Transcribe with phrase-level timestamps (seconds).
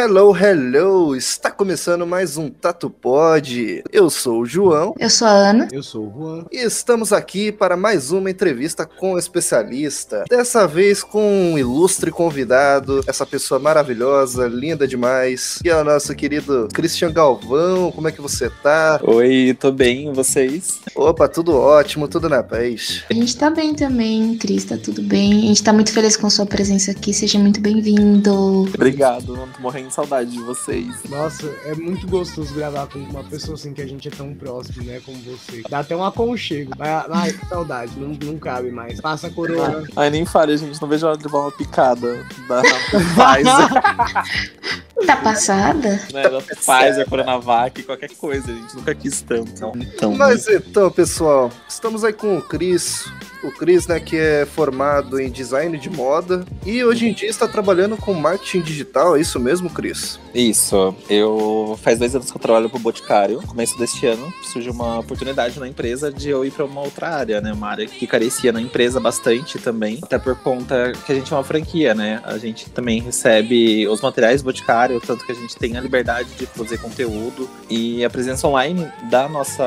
[0.00, 1.16] Hello, hello!
[1.16, 3.82] Está começando mais um Tatu Pod.
[3.92, 4.94] Eu sou o João.
[4.96, 5.66] Eu sou a Ana.
[5.72, 6.44] Eu sou o Juan.
[6.52, 10.22] E estamos aqui para mais uma entrevista com um especialista.
[10.30, 16.14] Dessa vez com um ilustre convidado, essa pessoa maravilhosa, linda demais, que é o nosso
[16.14, 17.90] querido Christian Galvão.
[17.90, 19.00] Como é que você tá?
[19.02, 20.78] Oi, tô bem, e vocês?
[20.94, 23.02] Opa, tudo ótimo, tudo na paz.
[23.10, 25.38] A gente tá bem também, Cris, tá tudo bem.
[25.38, 27.12] A gente tá muito feliz com sua presença aqui.
[27.12, 28.60] Seja muito bem-vindo.
[28.72, 31.02] Obrigado, não tô morrendo de saudade de vocês.
[31.08, 34.84] Nossa, é muito gostoso gravar com uma pessoa assim que a gente é tão próximo,
[34.84, 35.00] né?
[35.04, 35.62] Como você.
[35.68, 36.72] Dá até um aconchego.
[36.78, 39.00] Ai, ai que saudade, não, não cabe mais.
[39.00, 39.84] Passa a coroa.
[39.96, 45.16] Ai, nem fale, gente, não vejo a hora de levar uma picada da Pfizer, Tá
[45.16, 46.00] passada?
[46.12, 46.28] né?
[46.28, 49.72] Da Pfizer, Coronavac, qualquer coisa, a gente nunca quis tanto.
[49.76, 53.10] Então, Mas então, pessoal, estamos aí com o Cris.
[53.44, 57.46] O Cris, né, que é formado em design de moda e hoje em dia está
[57.46, 60.18] trabalhando com marketing digital, é isso mesmo, Cris?
[60.34, 63.40] Isso, eu faz dois anos que eu trabalho pro Boticário.
[63.40, 67.08] No começo deste ano surgiu uma oportunidade na empresa de eu ir para uma outra
[67.08, 67.52] área, né?
[67.52, 71.36] Uma área que carecia na empresa bastante também, até por conta que a gente é
[71.36, 72.20] uma franquia, né?
[72.24, 76.28] A gente também recebe os materiais do Boticário, tanto que a gente tem a liberdade
[76.38, 79.64] de produzir conteúdo e a presença online da nossa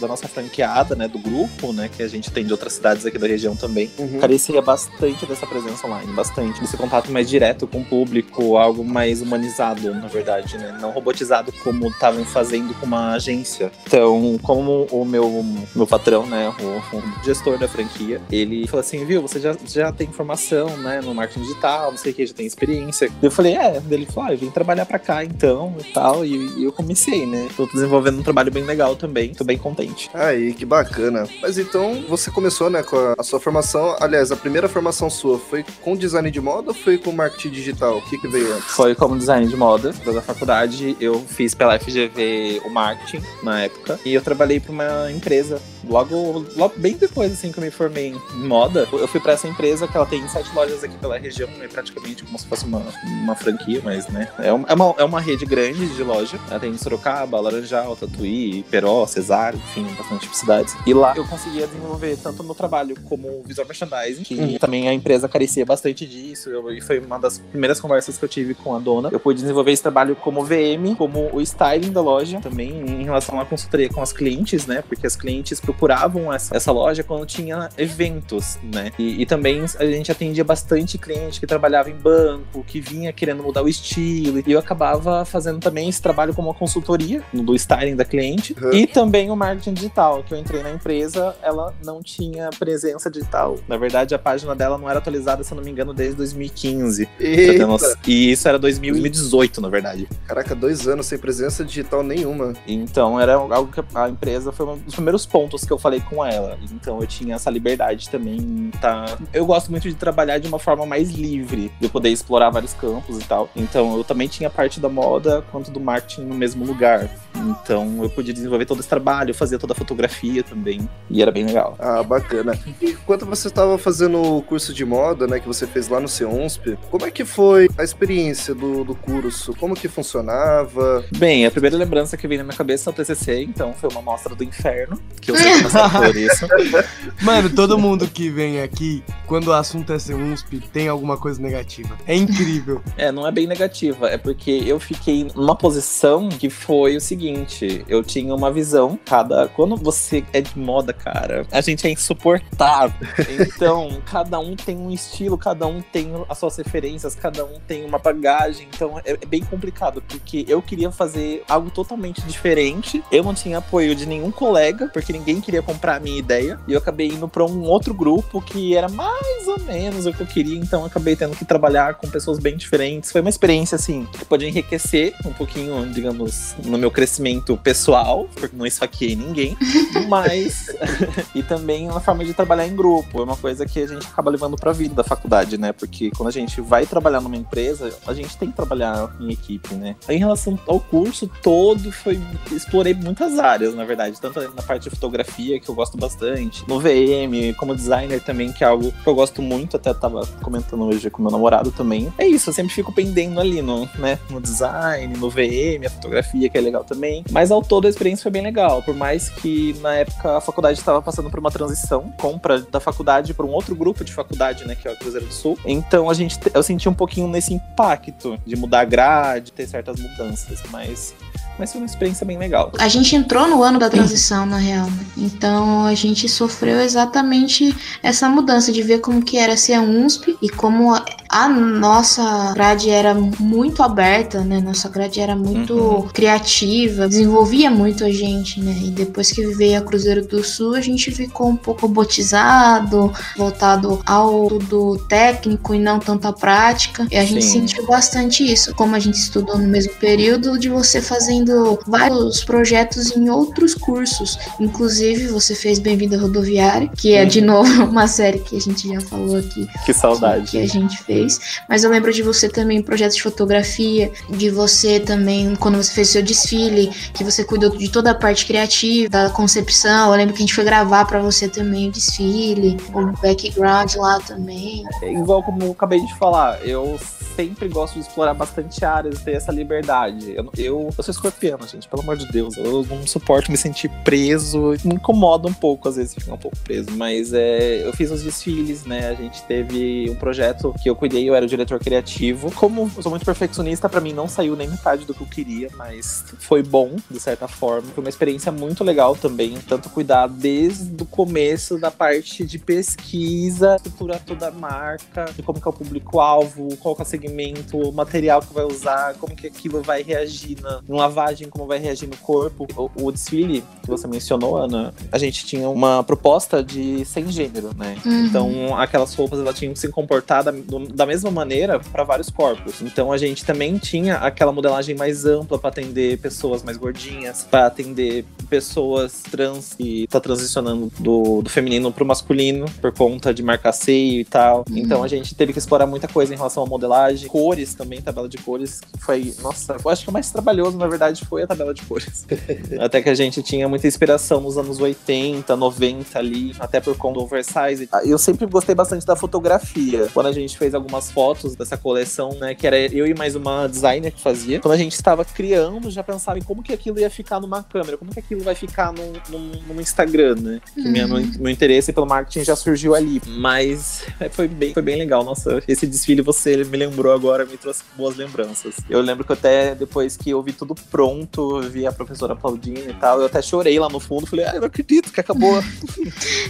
[0.00, 1.08] da nossa franqueada, né?
[1.08, 1.88] Do grupo, né?
[1.94, 4.18] Que a gente tem de outras cidades aqui da região também Uhum.
[4.18, 6.60] carecia bastante dessa presença online, bastante.
[6.60, 10.76] Desse contato mais direto com o público, algo mais humanizado, na verdade, né?
[10.80, 13.72] Não robotizado como estavam fazendo com uma agência.
[13.86, 15.44] Então, como o meu,
[15.74, 19.90] meu patrão, né, o, o gestor da franquia, ele falou assim, viu, você já, já
[19.92, 23.10] tem formação, né, no marketing digital, não sei o que, já tem experiência.
[23.22, 26.60] Eu falei, é, ele falou, ah, eu vim trabalhar pra cá então, e tal, e,
[26.60, 27.48] e eu comecei, né?
[27.56, 30.10] Tô desenvolvendo um trabalho bem legal também, tô bem contente.
[30.12, 31.26] Aí, que bacana.
[31.40, 33.96] Mas então, você começou, né, com a, a sua formação.
[34.00, 37.98] Aliás, a primeira formação sua foi com design de moda ou foi com marketing digital?
[37.98, 38.70] O que, que veio antes?
[38.72, 40.96] Foi como design de moda da faculdade.
[41.00, 43.98] Eu fiz pela FGV o marketing na época.
[44.04, 45.60] E eu trabalhei para uma empresa.
[45.88, 49.48] Logo, logo bem depois assim que eu me formei em moda, eu fui para essa
[49.48, 52.80] empresa que ela tem sete lojas aqui pela região, é praticamente como se fosse uma,
[53.04, 56.38] uma franquia, mas né, é, é uma, é uma rede grande de loja.
[56.48, 60.76] Ela tem em Sorocaba, Laranjal, Tatuí, Peró, Cesário, enfim, bastante cidades.
[60.86, 64.58] E lá eu conseguia desenvolver tanto no trabalho como visual merchandising, que Uhum.
[64.58, 66.48] também a empresa carecia bastante disso.
[66.48, 69.08] Eu- e foi uma das primeiras conversas que eu tive com a dona.
[69.12, 73.38] Eu pude desenvolver esse trabalho como VM, como o styling da loja, também em relação
[73.38, 74.82] à consultoria com as clientes, né?
[74.86, 78.90] Porque as clientes procuravam essa, essa loja quando tinha eventos, né?
[78.98, 83.42] E, e também a gente atendia bastante cliente que trabalhava em banco, que vinha querendo
[83.42, 84.42] mudar o estilo.
[84.46, 88.56] E eu acabava fazendo também esse trabalho como uma consultoria do styling da cliente.
[88.60, 88.72] Uhum.
[88.72, 93.58] E também o marketing digital, que eu entrei na empresa, ela não tinha presença digital.
[93.68, 97.06] Na verdade, a página dela não era atualizada, se eu não me engano, desde 2015.
[97.06, 97.94] Pra ter Eita, noção.
[98.06, 98.58] E isso era
[99.02, 100.08] 2018, na verdade.
[100.26, 102.52] caraca, dois anos sem presença digital nenhuma.
[102.66, 106.24] Então era algo que a empresa foi um dos primeiros pontos que eu falei com
[106.24, 106.58] ela.
[106.72, 109.06] Então eu tinha essa liberdade também, tá?
[109.32, 112.72] Eu gosto muito de trabalhar de uma forma mais livre, de eu poder explorar vários
[112.74, 113.48] campos e tal.
[113.56, 117.10] Então eu também tinha parte da moda quanto do marketing no mesmo lugar.
[117.34, 120.88] Então eu podia desenvolver todo esse trabalho, fazer toda a fotografia também.
[121.10, 121.76] E era bem legal.
[121.78, 122.58] Ah, bacana.
[122.80, 126.08] E enquanto você estava fazendo o curso de moda, né, que você fez lá no
[126.08, 129.54] CEUNSP, como é que foi a experiência do, do curso?
[129.58, 131.04] Como que funcionava?
[131.16, 134.02] Bem, a primeira lembrança que veio na minha cabeça é o TCC, então foi uma
[134.02, 136.46] mostra do inferno, que eu sempre passei por isso.
[137.22, 141.40] Mano, todo mundo que vem aqui, quando o assunto é ser USP, tem alguma coisa
[141.40, 141.96] negativa.
[142.06, 142.80] É incrível.
[142.96, 147.84] É, não é bem negativa, é porque eu fiquei numa posição que foi o seguinte,
[147.88, 152.94] eu tinha uma visão, cada quando você é de moda, cara, a gente é insuportável.
[153.40, 157.84] Então, cada um tem um estilo, cada um tem as suas referências, cada um tem
[157.84, 163.02] uma bagagem, então é, é bem complicado, porque eu queria fazer algo totalmente diferente.
[163.12, 166.72] Eu não tinha apoio de nenhum colega, porque ninguém queria comprar a minha ideia, e
[166.72, 170.26] eu acabei indo para um outro grupo que era mais ou menos o que eu
[170.26, 173.12] queria, então eu acabei tendo que trabalhar com pessoas bem diferentes.
[173.12, 178.56] Foi uma experiência, assim, que pode enriquecer um pouquinho, digamos, no meu crescimento pessoal, porque
[178.56, 179.56] não esfaqueei ninguém,
[180.08, 180.66] mas.
[181.34, 183.20] e também uma forma de trabalhar em grupo.
[183.20, 185.72] É uma coisa que a gente acaba levando pra vida da faculdade, né?
[185.72, 188.71] Porque quando a gente vai trabalhar numa empresa, a gente tem que trabalhar
[189.20, 189.96] em equipe, né?
[190.08, 192.20] Em relação ao curso todo, foi.
[192.50, 196.80] Explorei muitas áreas, na verdade, tanto na parte de fotografia, que eu gosto bastante, no
[196.80, 201.10] VM, como designer também, que é algo que eu gosto muito, até tava comentando hoje
[201.10, 202.12] com meu namorado também.
[202.18, 206.48] É isso, eu sempre fico pendendo ali no, né, no design, no VM, a fotografia,
[206.48, 207.24] que é legal também, também.
[207.30, 208.82] Mas ao todo a experiência foi bem legal.
[208.82, 213.34] Por mais que na época a faculdade estava passando por uma transição, compra da faculdade
[213.34, 215.58] para um outro grupo de faculdade, né, que é o Cruzeiro do Sul.
[215.64, 219.98] Então a gente, eu senti um pouquinho nesse impacto de mudar a grade, ter certas
[219.98, 221.14] mudanças, mas
[221.58, 222.72] mas foi uma experiência bem legal.
[222.78, 224.88] A gente entrou no ano da transição, na real.
[225.16, 230.36] Então a gente sofreu exatamente essa mudança de ver como que era ser a UNSP
[230.40, 230.94] e como
[231.32, 234.60] a nossa grade era muito aberta, né?
[234.60, 236.08] Nossa grade era muito uhum.
[236.08, 238.78] criativa, desenvolvia muito a gente, né?
[238.84, 244.02] E depois que veio a Cruzeiro do Sul, a gente ficou um pouco robotizado, voltado
[244.04, 247.06] ao do técnico e não tanto à prática.
[247.10, 247.66] E a gente Sim.
[247.66, 253.16] sentiu bastante isso, como a gente estudou no mesmo período, de você fazendo vários projetos
[253.16, 254.38] em outros cursos.
[254.60, 257.46] Inclusive, você fez Bem-vindo à Rodoviária, que é de uhum.
[257.46, 259.66] novo uma série que a gente já falou aqui.
[259.86, 260.50] Que saudade.
[260.50, 261.21] Que a gente fez.
[261.68, 265.92] Mas eu lembro de você também em projetos de fotografia, de você também, quando você
[265.92, 270.10] fez seu desfile, que você cuidou de toda a parte criativa, da concepção.
[270.10, 274.20] Eu lembro que a gente foi gravar para você também o desfile, o background lá
[274.20, 274.84] também.
[275.02, 276.98] É igual como eu acabei de falar, eu
[277.42, 280.32] sempre gosto de explorar bastante áreas e ter essa liberdade.
[280.32, 282.56] Eu, eu, eu sou escorpiano, gente, pelo amor de Deus.
[282.56, 284.74] Eu não suporto me sentir preso.
[284.84, 286.90] Me incomoda um pouco, às vezes, ficar um pouco preso.
[286.92, 289.08] Mas é, eu fiz os desfiles, né?
[289.08, 292.50] A gente teve um projeto que eu cuidei, eu era o diretor criativo.
[292.52, 295.68] Como eu sou muito perfeccionista, para mim não saiu nem metade do que eu queria,
[295.76, 297.88] mas foi bom, de certa forma.
[297.94, 303.76] Foi uma experiência muito legal também, tanto cuidar desde o começo da parte de pesquisa,
[303.76, 307.92] estruturar toda a marca, de como é o público-alvo, qual que é a segmento, o
[307.92, 312.06] material que vai usar, como que aquilo vai reagir na, na lavagem, como vai reagir
[312.06, 312.66] no corpo.
[312.76, 317.70] O, o, desfile que você mencionou, Ana, a gente tinha uma proposta de sem gênero,
[317.76, 317.96] né?
[318.04, 318.26] Uhum.
[318.26, 320.52] Então, aquelas roupas elas tinham que se comportar da,
[320.94, 322.82] da mesma maneira para vários corpos.
[322.82, 327.66] Então, a gente também tinha aquela modelagem mais ampla para atender pessoas mais gordinhas, para
[327.66, 333.72] atender pessoas trans que tá transicionando do, do feminino pro masculino por conta de marcar
[333.72, 334.64] seio e tal.
[334.68, 334.78] Uhum.
[334.78, 338.28] Então, a gente teve que explorar muita coisa em relação à modelagem cores também, tabela
[338.28, 341.46] de cores, que foi, nossa, eu acho que o mais trabalhoso, na verdade, foi a
[341.46, 342.26] tabela de cores.
[342.80, 347.14] até que a gente tinha muita inspiração nos anos 80, 90 ali, até por conta
[347.14, 347.88] do oversize.
[348.04, 350.08] Eu sempre gostei bastante da fotografia.
[350.14, 353.66] Quando a gente fez algumas fotos dessa coleção, né, que era eu e mais uma
[353.66, 357.10] designer que fazia, quando a gente estava criando, já pensava em como que aquilo ia
[357.10, 360.60] ficar numa câmera, como que aquilo vai ficar no, no, no Instagram, né?
[360.76, 360.92] Uhum.
[360.92, 363.20] Minha, meu interesse pelo marketing já surgiu ali.
[363.26, 365.24] Mas é, foi bem, foi bem legal.
[365.24, 368.76] Nossa, esse desfile você me lembrou lembrou agora, me trouxe boas lembranças.
[368.88, 372.94] Eu lembro que até depois que eu vi tudo pronto, vi a professora aplaudindo e
[372.94, 375.62] tal, eu até chorei lá no fundo, falei, ah, eu não acredito que acabou.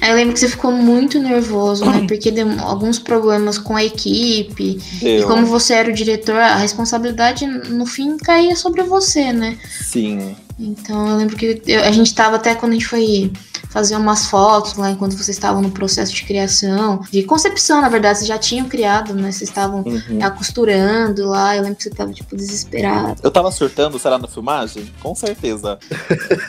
[0.07, 2.05] eu lembro que você ficou muito nervoso, né?
[2.07, 4.79] Porque deu alguns problemas com a equipe.
[5.01, 5.21] Deu.
[5.21, 9.59] E como você era o diretor, a responsabilidade no fim caía sobre você, né?
[9.67, 10.37] Sim.
[10.59, 13.33] Então eu lembro que eu, a gente tava até quando a gente foi
[13.69, 18.19] fazer umas fotos lá enquanto vocês estavam no processo de criação, de concepção, na verdade,
[18.19, 19.33] vocês já tinham criado, né?
[19.33, 20.21] Vocês estavam uhum.
[20.37, 23.21] costurando lá, eu lembro que você tava, tipo, desesperado.
[23.23, 24.91] Eu tava surtando, será na filmagem?
[25.01, 25.79] Com certeza.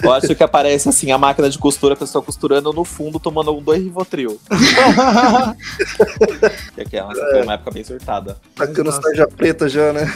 [0.03, 3.55] eu acho que aparece, assim, a máquina de costura, a pessoa costurando no fundo, tomando
[3.55, 4.39] um dois Rivotril.
[6.75, 7.15] que aquela é.
[7.15, 8.37] foi uma época bem surtada.
[8.55, 10.11] Tacando tarja preta já, né?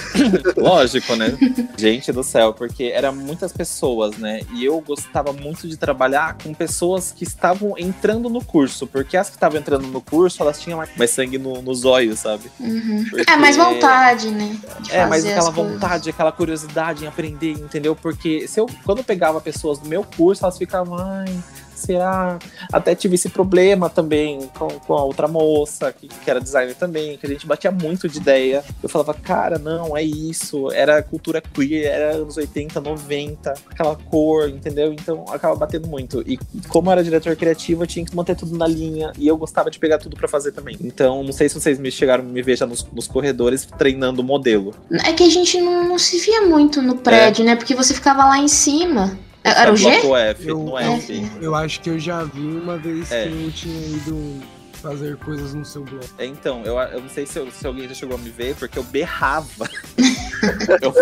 [0.58, 1.38] Lógico, né?
[1.78, 4.42] Gente do céu, porque eram muitas pessoas, né?
[4.54, 9.18] E eu gostava muito de trabalhar com pessoas pessoas que estavam entrando no curso, porque
[9.18, 12.50] as que estavam entrando no curso, elas tinham mais sangue no, nos olhos, sabe?
[12.60, 13.06] Uhum.
[13.10, 13.30] Porque...
[13.30, 14.58] É, mais vontade, né?
[14.90, 17.96] é, mais aquela vontade, aquela curiosidade em aprender, entendeu?
[17.96, 21.38] Porque se eu, quando eu pegava pessoas do meu curso, elas ficavam, ai,
[21.78, 22.40] será?
[22.72, 27.18] Até tive esse problema também com, com a outra moça, que, que era designer também,
[27.18, 28.64] que a gente batia muito de ideia.
[28.82, 30.72] Eu falava, cara, não, é isso.
[30.72, 34.94] Era cultura queer, era anos 80, 90, aquela cor, entendeu?
[34.94, 36.24] Então acaba batendo muito.
[36.26, 39.12] E como eu era diretor criativo, eu tinha que manter tudo na linha.
[39.18, 40.78] E eu gostava de pegar tudo para fazer também.
[40.82, 44.24] Então, não sei se vocês me chegaram me ver já nos, nos corredores treinando o
[44.24, 44.74] modelo.
[45.06, 47.46] É que a gente não, não se via muito no prédio, é.
[47.46, 47.56] né?
[47.56, 49.18] Porque você ficava lá em cima.
[49.56, 49.90] Era o G?
[49.90, 51.32] F, eu, no F.
[51.42, 53.28] Eu acho que eu já vi uma vez é.
[53.28, 54.42] que eu tinha ido
[54.78, 56.06] fazer coisas no seu blog.
[56.18, 58.56] É, então, eu, eu não sei se, eu, se, alguém já chegou a me ver,
[58.56, 59.70] porque eu berrava.
[60.82, 60.94] eu,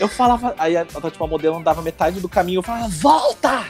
[0.00, 3.64] eu falava, aí a, tipo, a modelo andava metade do caminho, eu falava, volta!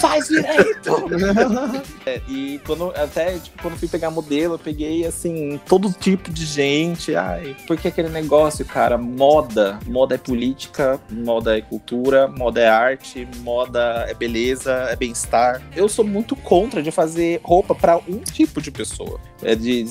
[0.00, 0.90] Faz direito!
[2.06, 6.46] É, e quando até tipo, quando fui pegar modelo, eu peguei assim, todo tipo de
[6.46, 7.14] gente.
[7.14, 9.78] Ai, porque aquele negócio, cara, moda.
[9.86, 15.62] Moda é política, moda é cultura, moda é arte, moda é beleza, é bem-estar.
[15.76, 18.99] Eu sou muito contra de fazer roupa para um tipo de pessoa.
[19.42, 19.86] É de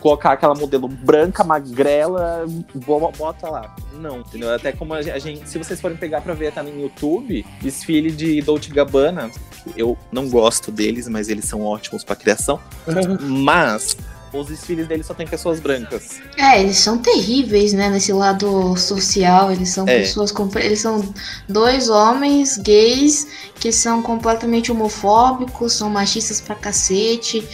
[0.00, 2.44] colocar aquela modelo branca, magrela,
[3.16, 3.74] bota lá.
[3.94, 4.54] Não, entendeu?
[4.54, 8.40] Até como a gente, se vocês forem pegar pra ver, tá no YouTube, desfile de
[8.42, 9.30] Dolce Gabbana.
[9.76, 12.60] Eu não gosto deles, mas eles são ótimos pra criação.
[13.20, 13.96] mas
[14.32, 16.20] os desfiles deles só tem pessoas brancas.
[16.36, 17.88] É, eles são terríveis, né?
[17.90, 20.00] Nesse lado social, eles são é.
[20.00, 20.32] pessoas.
[20.56, 21.02] Eles são
[21.48, 23.26] dois homens gays
[23.56, 27.46] que são completamente homofóbicos, são machistas pra cacete.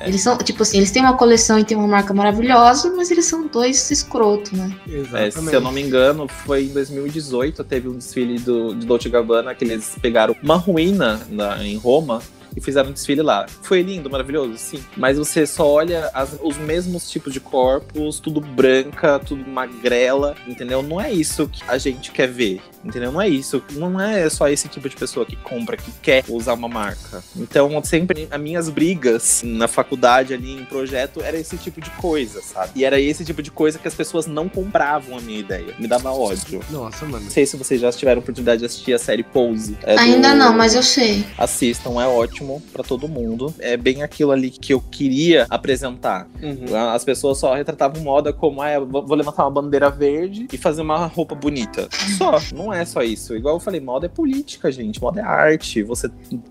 [0.00, 0.08] É.
[0.08, 3.24] Eles são, tipo assim, eles têm uma coleção e tem uma marca maravilhosa, mas eles
[3.24, 4.74] são dois escrotos, né?
[5.14, 9.08] É, se eu não me engano, foi em 2018, teve um desfile do, de Dolce
[9.08, 12.20] Gabbana que eles pegaram uma ruína na, em Roma
[12.56, 13.46] e fizeram um desfile lá.
[13.62, 14.82] Foi lindo, maravilhoso, sim.
[14.96, 20.82] Mas você só olha as, os mesmos tipos de corpos, tudo branca, tudo magrela, entendeu?
[20.82, 23.12] Não é isso que a gente quer ver, entendeu?
[23.12, 23.62] Não é isso.
[23.72, 27.22] Não é só esse tipo de pessoa que compra, que quer usar uma marca.
[27.36, 32.40] Então, sempre as minhas brigas na faculdade ali em projeto era esse tipo de coisa,
[32.42, 32.72] sabe?
[32.76, 35.74] E era esse tipo de coisa que as pessoas não compravam a minha ideia.
[35.78, 36.60] Me dava ódio.
[36.70, 37.24] Nossa, mano.
[37.24, 39.76] Não sei se vocês já tiveram oportunidade de assistir a série Pose.
[39.82, 40.36] É Ainda do...
[40.36, 41.24] não, mas eu sei.
[41.38, 43.54] Assistam, é ótimo para todo mundo.
[43.58, 46.28] É bem aquilo ali que eu queria apresentar.
[46.42, 46.76] Uhum.
[46.92, 51.06] As pessoas só retratavam moda como, ah, vou levantar uma bandeira verde e fazer uma
[51.06, 51.88] roupa bonita.
[52.18, 53.36] Só, não é só isso.
[53.36, 55.00] Igual eu falei, moda é política, gente.
[55.00, 55.82] Moda é arte.
[55.82, 56.08] Você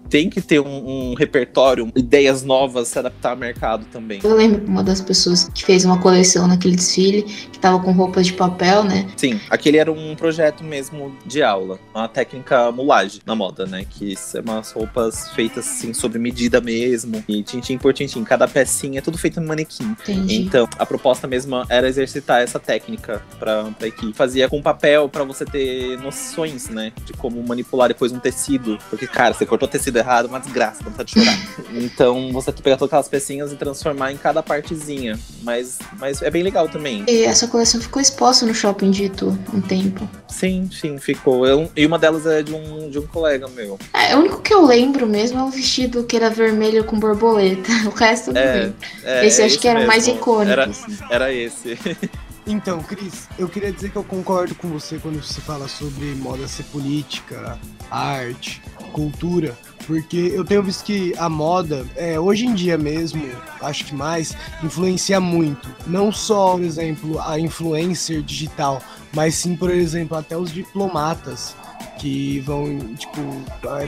[0.10, 4.20] tem que ter um, um repertório, ideias novas, se adaptar ao mercado também.
[4.24, 8.27] Eu lembro uma das pessoas que fez uma coleção naquele desfile, que tava com roupas
[8.27, 9.08] de papel, né?
[9.18, 13.86] Sim, aquele era um projeto mesmo de aula, uma técnica mulagem na moda, né?
[13.89, 17.24] Que são umas roupas feitas assim, sob medida mesmo.
[17.27, 18.24] E tintim por tintim.
[18.24, 19.96] Cada pecinha é tudo feito no manequim.
[20.01, 20.36] Entendi.
[20.36, 24.13] Então, a proposta mesmo era exercitar essa técnica pra, pra equipe.
[24.13, 26.93] Fazia com papel para você ter noções, né?
[27.05, 28.77] De como manipular depois um tecido.
[28.89, 31.38] Porque, cara, você cortou o tecido errado, uma desgraça, vontade de chorar.
[31.74, 35.20] então, você pegar todas aquelas pecinhas e transformar em cada partezinha.
[35.41, 37.03] Mas, mas é bem legal também.
[37.08, 40.08] E essa coleção ficou exposta no shopping dito um tempo.
[40.27, 41.46] Sim, sim, ficou.
[41.46, 43.77] Eu, e uma delas é de um, de um colega meu.
[43.93, 47.72] É, o único que eu lembro mesmo é o vestido que era vermelho com borboleta.
[47.84, 48.72] O resto não é,
[49.03, 50.51] é, Esse é acho que era o mais icônico.
[50.51, 50.98] Era, assim.
[51.10, 51.77] era esse.
[52.45, 56.45] Então, Cris, eu queria dizer que eu concordo com você quando você fala sobre moda
[56.45, 57.57] ser política,
[57.89, 59.57] arte, cultura,
[59.88, 63.23] porque eu tenho visto que a moda, é, hoje em dia mesmo,
[63.62, 65.69] acho que mais, influencia muito.
[65.88, 68.81] Não só, por exemplo, a influencer digital,
[69.13, 71.55] mas sim, por exemplo, até os diplomatas
[71.98, 73.22] que vão, tipo,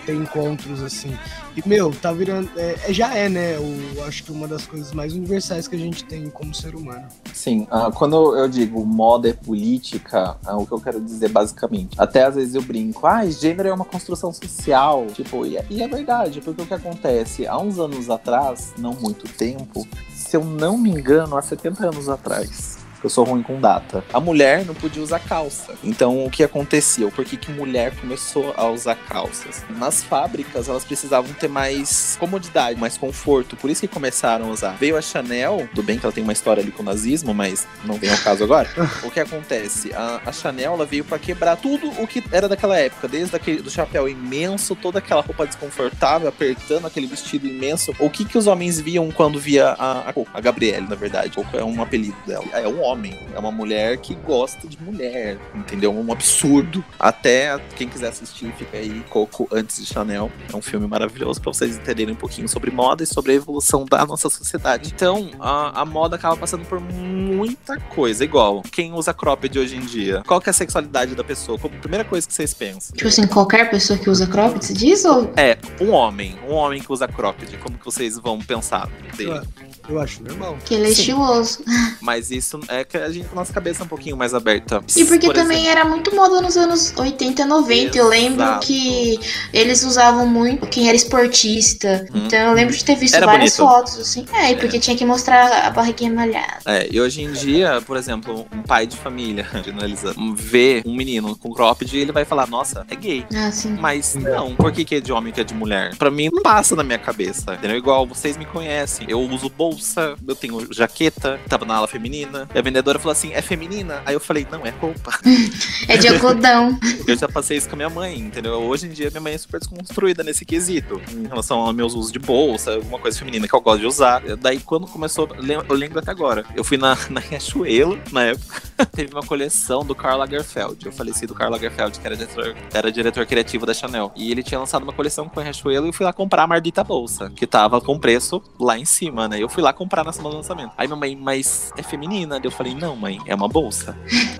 [0.06, 1.16] ter encontros assim.
[1.56, 2.50] E, meu, tá virando.
[2.58, 3.58] É, é, já é, né?
[3.58, 7.08] O, acho que uma das coisas mais universais que a gente tem como ser humano.
[7.34, 12.00] Sim, uh, quando eu digo moda é política, uh, o que eu quero dizer basicamente.
[12.00, 15.08] Até às vezes eu brinco, ah, gênero é uma construção social.
[15.14, 17.48] Tipo, e é, e é verdade, porque o que acontece?
[17.48, 22.10] Há uns anos atrás, não muito tempo, se eu não me engano, há 70 anos
[22.10, 24.04] atrás eu sou ruim com data.
[24.14, 25.76] A mulher não podia usar calça.
[25.84, 27.08] Então o que acontecia?
[27.10, 29.64] Por que, que mulher começou a usar calças?
[29.70, 33.56] Nas fábricas elas precisavam ter mais comodidade, mais conforto.
[33.56, 34.78] Por isso que começaram a usar.
[34.78, 37.68] Veio a Chanel, tudo bem que ela tem uma história ali com o nazismo, mas
[37.84, 38.70] não vem ao caso agora.
[39.04, 39.94] o que acontece?
[39.94, 43.62] A, a Chanel ela veio para quebrar tudo o que era daquela época, desde aquele
[43.62, 47.94] do chapéu imenso, toda aquela roupa desconfortável, apertando aquele vestido imenso.
[48.00, 51.36] O que que os homens viam quando via a, a, a na verdade?
[51.36, 52.46] Coco é um apelido dela.
[52.54, 55.94] É um homem homem, é uma mulher que gosta de mulher, entendeu?
[55.94, 56.84] Um absurdo.
[56.98, 60.32] Até quem quiser assistir, fica aí Coco antes de Chanel.
[60.52, 63.86] É um filme maravilhoso para vocês entenderem um pouquinho sobre moda e sobre a evolução
[63.86, 64.92] da nossa sociedade.
[64.96, 69.82] Então, a, a moda acaba passando por muita coisa, igual quem usa cropped hoje em
[69.82, 70.24] dia.
[70.26, 71.60] Qual que é a sexualidade da pessoa?
[71.60, 72.96] Como primeira coisa que vocês pensam?
[72.96, 75.32] Tipo assim, qualquer pessoa que usa cropped, você diz ou?
[75.36, 79.42] É, um homem, um homem que usa cropped, como que vocês vão pensar dele?
[79.88, 80.58] Eu acho normal.
[80.66, 81.02] Que ele é Sim.
[81.02, 81.64] estiloso.
[82.02, 84.84] Mas isso é que a gente, nossa cabeça é um pouquinho mais aberta.
[84.96, 85.80] E porque Por também exemplo.
[85.80, 87.76] era muito moda nos anos 80, 90.
[87.76, 87.98] Exato.
[87.98, 89.20] Eu lembro que
[89.54, 92.06] eles usavam muito quem era esportista.
[92.14, 92.26] Hum.
[92.26, 93.74] Então eu lembro de ter visto era várias bonito.
[93.74, 94.26] fotos, assim.
[94.34, 96.60] É, é, porque tinha que mostrar a barriguinha malhada.
[96.66, 101.38] É, e hoje em dia, por exemplo, um pai de família, generalizando, vê um menino
[101.38, 103.26] com cropped e ele vai falar, nossa, é gay.
[103.34, 103.78] Ah, sim.
[103.80, 105.96] Mas não, por que, que é de homem que é de mulher?
[105.96, 107.54] Pra mim, não passa na minha cabeça.
[107.54, 107.78] Entendeu?
[107.78, 109.06] Igual vocês me conhecem.
[109.10, 112.48] Eu uso bolsa eu tenho jaqueta, tava na ala feminina.
[112.54, 114.02] E a vendedora falou assim: é feminina?
[114.06, 115.12] Aí eu falei: não, é roupa.
[115.88, 116.78] é de algodão.
[117.08, 118.54] Eu já passei isso com a minha mãe, entendeu?
[118.54, 122.12] Hoje em dia minha mãe é super desconstruída nesse quesito, em relação aos meus usos
[122.12, 124.22] de bolsa, alguma coisa feminina que eu gosto de usar.
[124.38, 125.30] Daí quando começou,
[125.70, 129.94] eu lembro até agora, eu fui na, na Riachuelo, na época, teve uma coleção do
[129.94, 134.12] Karl Lagerfeld, o falecido Karl Lagerfeld, que era diretor, era diretor criativo da Chanel.
[134.16, 136.48] E ele tinha lançado uma coleção com a Riachuelo e eu fui lá comprar a
[136.48, 139.40] mardita bolsa, que tava com preço lá em cima, né?
[139.40, 140.72] Eu fui lá comprar na semana do lançamento.
[140.76, 142.40] Aí minha mãe, mas é feminina?
[142.44, 143.96] Eu falei, não, mãe, é uma bolsa.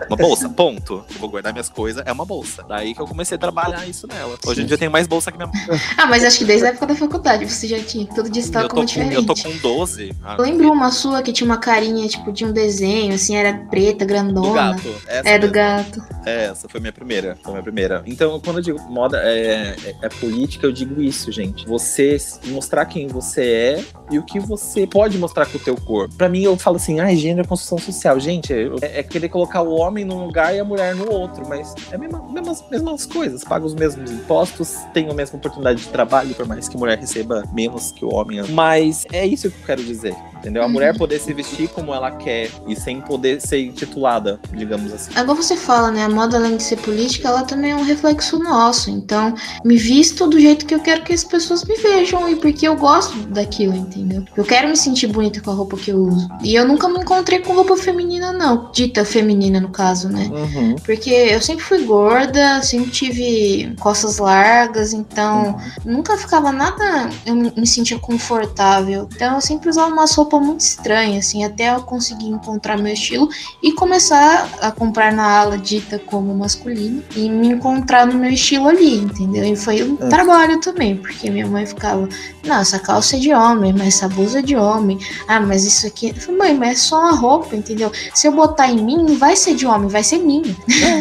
[0.08, 1.04] Uma bolsa, ponto.
[1.14, 2.64] Eu vou guardar minhas coisas, é uma bolsa.
[2.68, 4.38] Daí que eu comecei a trabalhar isso nela.
[4.46, 5.56] Hoje em dia eu tenho mais bolsa que minha mãe.
[5.98, 8.06] Ah, mas acho que desde a época da faculdade você já tinha.
[8.08, 9.16] Todo dia você tava Eu tô, como com, diferente.
[9.16, 10.16] eu tô com 12.
[10.24, 13.54] Ah, Eu lembro uma sua que tinha uma carinha, tipo, de um desenho, assim, era
[13.70, 14.74] preta, do grandona.
[14.74, 14.96] gato.
[15.08, 15.54] Essa É, do mesmo.
[15.54, 16.04] gato.
[16.26, 17.38] É, essa foi minha primeira.
[17.44, 18.04] Foi minha primeira.
[18.06, 21.66] Então, quando eu digo moda é, é, é política, eu digo isso, gente.
[21.66, 22.18] Você
[22.48, 26.14] mostrar quem você é e o que você pode mostrar com o teu corpo.
[26.16, 28.05] Pra mim, eu falo assim, ah, gênero é construção social.
[28.20, 31.48] Gente, é, é querer colocar o homem num lugar e a mulher no outro.
[31.48, 33.44] Mas é mesma, mesmas, mesmas coisas.
[33.44, 36.98] Paga os mesmos impostos, tem a mesma oportunidade de trabalho, por mais que a mulher
[37.00, 38.44] receba menos que o homem.
[38.50, 40.16] Mas é isso que eu quero dizer.
[40.38, 40.62] Entendeu?
[40.64, 40.72] A Uhum.
[40.74, 45.12] mulher poder se vestir como ela quer e sem poder ser intitulada, digamos assim.
[45.16, 46.04] Agora você fala, né?
[46.04, 48.90] A moda, além de ser política, ela também é um reflexo nosso.
[48.92, 52.68] Então, me visto do jeito que eu quero que as pessoas me vejam e porque
[52.68, 54.24] eu gosto daquilo, entendeu?
[54.38, 56.30] Eu quero me sentir bonita com a roupa que eu uso.
[56.44, 58.72] E eu nunca me encontrei com roupa feminina, não.
[58.72, 60.30] Dita feminina, no caso, né?
[60.32, 60.76] Uhum.
[60.86, 67.10] Porque eu sempre fui gorda, sempre tive costas largas, então nunca ficava nada.
[67.26, 69.08] Eu me me sentia confortável.
[69.16, 73.30] Então eu sempre usava umas roupas muito estranhas, assim, até eu conseguir encontrar meu estilo
[73.62, 78.68] e começar a comprar na ala dita como masculino e me encontrar no meu estilo
[78.68, 79.44] ali, entendeu?
[79.44, 80.08] E foi um É.
[80.10, 82.08] trabalho também, porque minha mãe ficava,
[82.46, 84.98] não, essa calça é de homem, mas essa blusa é de homem.
[85.28, 86.10] Ah, mas isso aqui.
[86.10, 87.92] Eu falei, mãe, mas é só uma roupa, entendeu?
[88.14, 90.56] Se eu botar em mim, não vai ser de homem, vai ser minha.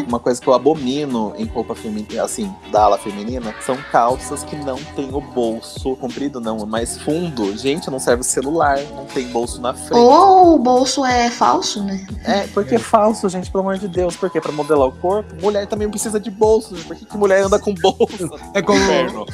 [0.09, 4.57] Uma coisa que eu abomino em roupa feminina, assim, da ala feminina, são calças que
[4.57, 7.57] não tem o bolso comprido, não, mas fundo.
[7.57, 9.95] Gente, não serve celular, não tem bolso na frente.
[9.99, 12.05] Ou o bolso é falso, né?
[12.25, 14.17] É, porque é falso, gente, pelo amor de Deus.
[14.17, 14.41] Por quê?
[14.41, 16.75] Pra modelar o corpo, mulher também precisa de bolso.
[16.87, 18.29] Por que, que mulher anda com bolsa?
[18.53, 19.27] É como, Inferno.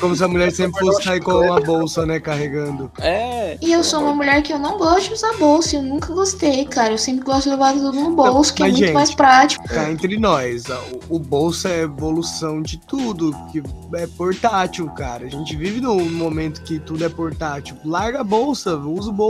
[0.00, 2.90] como se a mulher sempre fosse sair com uma bolsa, né, carregando.
[2.98, 3.58] É.
[3.60, 6.64] E eu sou uma mulher que eu não gosto de usar bolsa, eu nunca gostei,
[6.64, 6.92] cara.
[6.94, 9.64] Eu sempre gosto de levar tudo no bolso, que é mas, muito gente, mais prático.
[9.68, 13.62] Cá entre nós, a- o, o bolso é evolução de tudo, que
[13.94, 15.26] é portátil, cara.
[15.26, 17.76] A gente vive num momento que tudo é portátil.
[17.84, 19.25] Larga a bolsa, usa o bolso.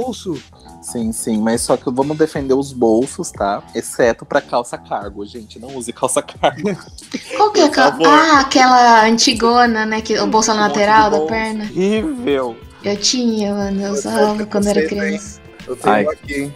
[0.82, 3.62] Sim, sim, mas só que vamos defender os bolsos, tá?
[3.74, 5.58] Exceto pra calça cargo, gente.
[5.58, 6.70] Não use calça cargo.
[7.36, 7.90] Qual que é aquela.
[7.90, 8.06] favor.
[8.06, 10.00] Ah, aquela antigona, né?
[10.00, 11.32] Que, o bolso na Um de lateral da bolso.
[11.32, 11.64] perna.
[11.64, 12.56] Horrível.
[12.84, 15.08] Eu tinha, mano, eu usava quando era preconceito, hein?
[15.08, 15.40] criança.
[15.66, 16.06] Eu tenho Ai.
[16.06, 16.52] aqui?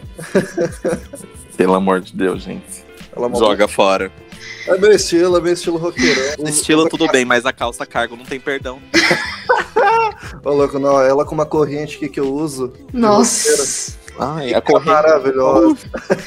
[1.57, 2.85] Pelo amor de Deus, gente.
[3.15, 4.11] Ela é Joga fora.
[4.67, 6.47] É meu estilo, é meu estilo roqueirão.
[6.47, 8.79] Estilo tudo bem, mas a calça cargo não tem perdão.
[10.43, 12.71] Ô, louco, não, ela com uma corrente aqui que eu uso.
[12.93, 13.95] Nossa.
[14.19, 14.89] Ai, a É corrente.
[14.89, 15.77] maravilhosa.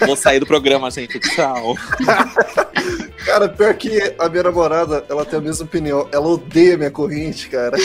[0.07, 1.19] Vou sair do programa, gente.
[1.21, 1.77] Tchau.
[3.25, 6.09] Cara, pior que a minha namorada, ela tem a mesma opinião.
[6.13, 7.77] Ela odeia minha corrente, cara.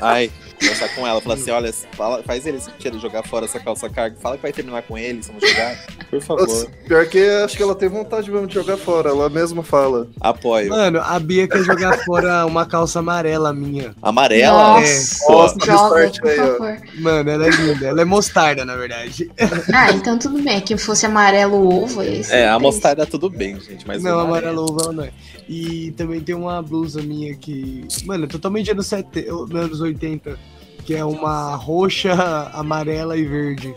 [0.00, 3.88] Ai, conversar com ela, falar assim: olha, fala, faz ele tira jogar fora essa calça
[3.88, 4.16] cargo.
[4.20, 5.76] Fala que vai terminar com ele, se não jogar.
[6.10, 6.46] Por favor.
[6.46, 9.10] Nossa, pior que acho que ela tem vontade mesmo de jogar fora.
[9.10, 10.08] Ela mesma fala.
[10.20, 10.70] Apoio.
[10.70, 13.94] Mano, a Bia quer jogar fora uma calça amarela minha.
[14.02, 14.80] Amarela?
[14.80, 17.00] Nossa, Nossa, joga, por aí, ó.
[17.00, 17.86] Mano, ela é linda.
[17.86, 19.30] Ela é mostarda, na verdade.
[19.72, 20.60] Ah, então tudo bem.
[20.60, 22.32] Que fosse amarelo ovo, esse.
[22.32, 22.62] É, a tem.
[22.62, 23.86] mostarda tudo bem, gente.
[23.86, 25.10] Mas não, amarelo ovo ela não é.
[25.48, 27.86] E também tem uma blusa minha que.
[28.04, 29.26] Mano, é totalmente anos, sete...
[29.28, 30.38] anos 80.
[30.84, 32.12] Que é uma roxa,
[32.52, 33.74] amarela e verde.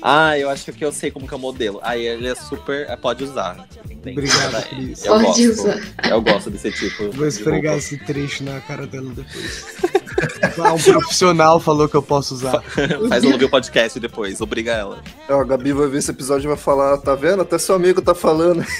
[0.00, 1.80] Ah, eu acho que eu sei como que é o modelo.
[1.82, 2.88] Aí ele é super.
[2.88, 3.66] é, Pode usar.
[3.90, 4.18] Entende?
[4.20, 5.04] Obrigado, Cris.
[5.04, 5.50] Eu Pode gosto.
[5.50, 5.80] usar.
[6.10, 7.10] Eu gosto desse tipo.
[7.12, 9.66] Vou esfregar esse trecho na cara dela depois.
[10.58, 12.62] Ah, um profissional falou que eu posso usar.
[13.08, 14.40] Faz ela ouvir o podcast depois.
[14.40, 14.98] Obriga ela.
[15.28, 17.42] Ó, a Gabi vai ver esse episódio e vai falar, tá vendo?
[17.42, 18.64] Até seu amigo tá falando.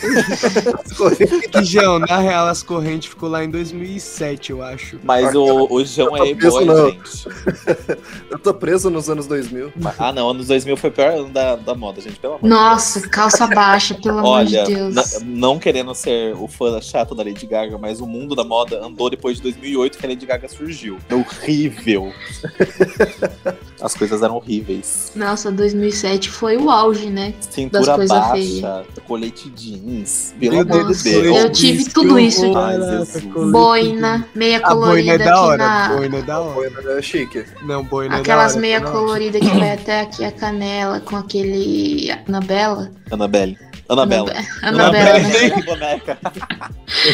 [1.52, 4.98] Que, João, na real, as correntes ficou lá em 2007, eu acho.
[5.02, 6.90] Mas o, o João é Eu tô e-boy, preso, não.
[6.90, 7.28] gente.
[8.30, 9.72] Eu tô preso nos anos 2000.
[9.98, 10.30] Ah, não.
[10.30, 12.18] Anos 2000 foi o pior ano da, da moda, gente.
[12.18, 14.94] Pelo amor de Nossa, calça baixa, pelo amor Olha, de Deus.
[14.94, 18.84] na- não querendo ser o fã chato da Lady Gaga, mas o mundo da moda
[18.84, 20.98] andou depois de 2008 que a Lady Gaga surgiu.
[21.08, 22.12] É horrível.
[23.80, 25.12] As coisas eram horríveis.
[25.14, 27.34] Nossa, 2007 foi o auge, né?
[27.40, 30.34] Cintura baixa, colete jeans.
[30.40, 31.36] Pelo amor de Deus.
[31.36, 32.44] eu tive tudo isso.
[32.56, 32.76] Ai.
[33.50, 35.88] Boina, meia A boina colorida é da hora, na.
[35.96, 36.70] boina é da hora.
[36.70, 37.02] Foi, né?
[37.02, 37.44] chique.
[37.62, 38.60] Não, boina Aquelas é da hora.
[38.60, 42.90] meia colorida que vai até aqui a canela com aquele Anabela.
[43.10, 43.58] Annabelle.
[43.88, 44.32] Anabela.
[44.62, 45.20] Anabela, né?
[45.20, 46.18] Anabela, boneca.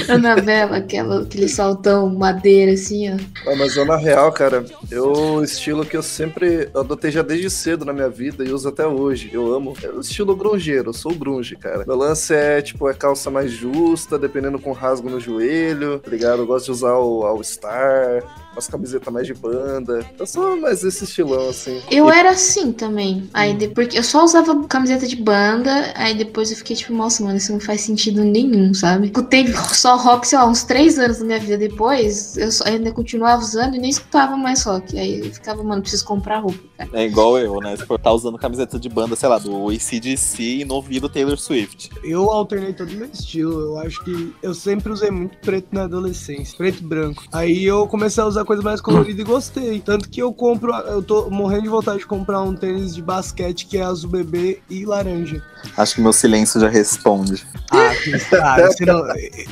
[0.09, 3.17] Anabela, aquela, aquele saltão madeira assim, ó.
[3.47, 7.51] Ah, mas eu, na real, cara, eu o estilo que eu sempre adotei já desde
[7.51, 9.31] cedo na minha vida e uso até hoje.
[9.33, 9.75] Eu amo.
[9.83, 11.85] É o estilo grungeiro, eu sou grunge, cara.
[11.87, 16.43] Meu lance é, tipo, é calça mais justa, dependendo com rasgo no joelho, tá ligado?
[16.43, 20.05] Eu gosto de usar o All Star, umas camisetas mais de banda.
[20.19, 21.81] Eu sou mais esse estilão, assim.
[21.91, 23.29] Eu era assim também.
[23.33, 27.37] Aí depois eu só usava camiseta de banda, aí depois eu fiquei tipo, nossa, mano,
[27.37, 29.07] isso não faz sentido nenhum, sabe?
[29.07, 29.45] Escutei
[29.75, 33.43] só rock, sei lá, uns três anos da minha vida depois, eu só, ainda continuava
[33.43, 34.99] usando e nem escutava mais rock.
[34.99, 36.91] Aí eu ficava, mano, preciso comprar roupa, cara.
[36.93, 37.77] É igual eu, né?
[37.77, 41.39] Se for tá usando camiseta de banda, sei lá, do ACDC e no ouvido Taylor
[41.39, 41.91] Swift.
[42.03, 43.61] Eu alternei todo o meu estilo.
[43.61, 46.57] Eu acho que eu sempre usei muito preto na adolescência.
[46.57, 47.25] Preto e branco.
[47.33, 49.81] Aí eu comecei a usar coisa mais colorida e gostei.
[49.81, 50.73] Tanto que eu compro.
[50.73, 54.61] Eu tô morrendo de vontade de comprar um tênis de basquete que é azul bebê
[54.69, 55.43] e laranja.
[55.77, 57.47] Acho que meu silêncio já responde.
[57.71, 57.93] Ah,
[58.87, 59.03] não.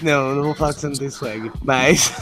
[0.03, 1.51] Não, eu não vou falar que você não tem swag.
[1.63, 2.13] Mas.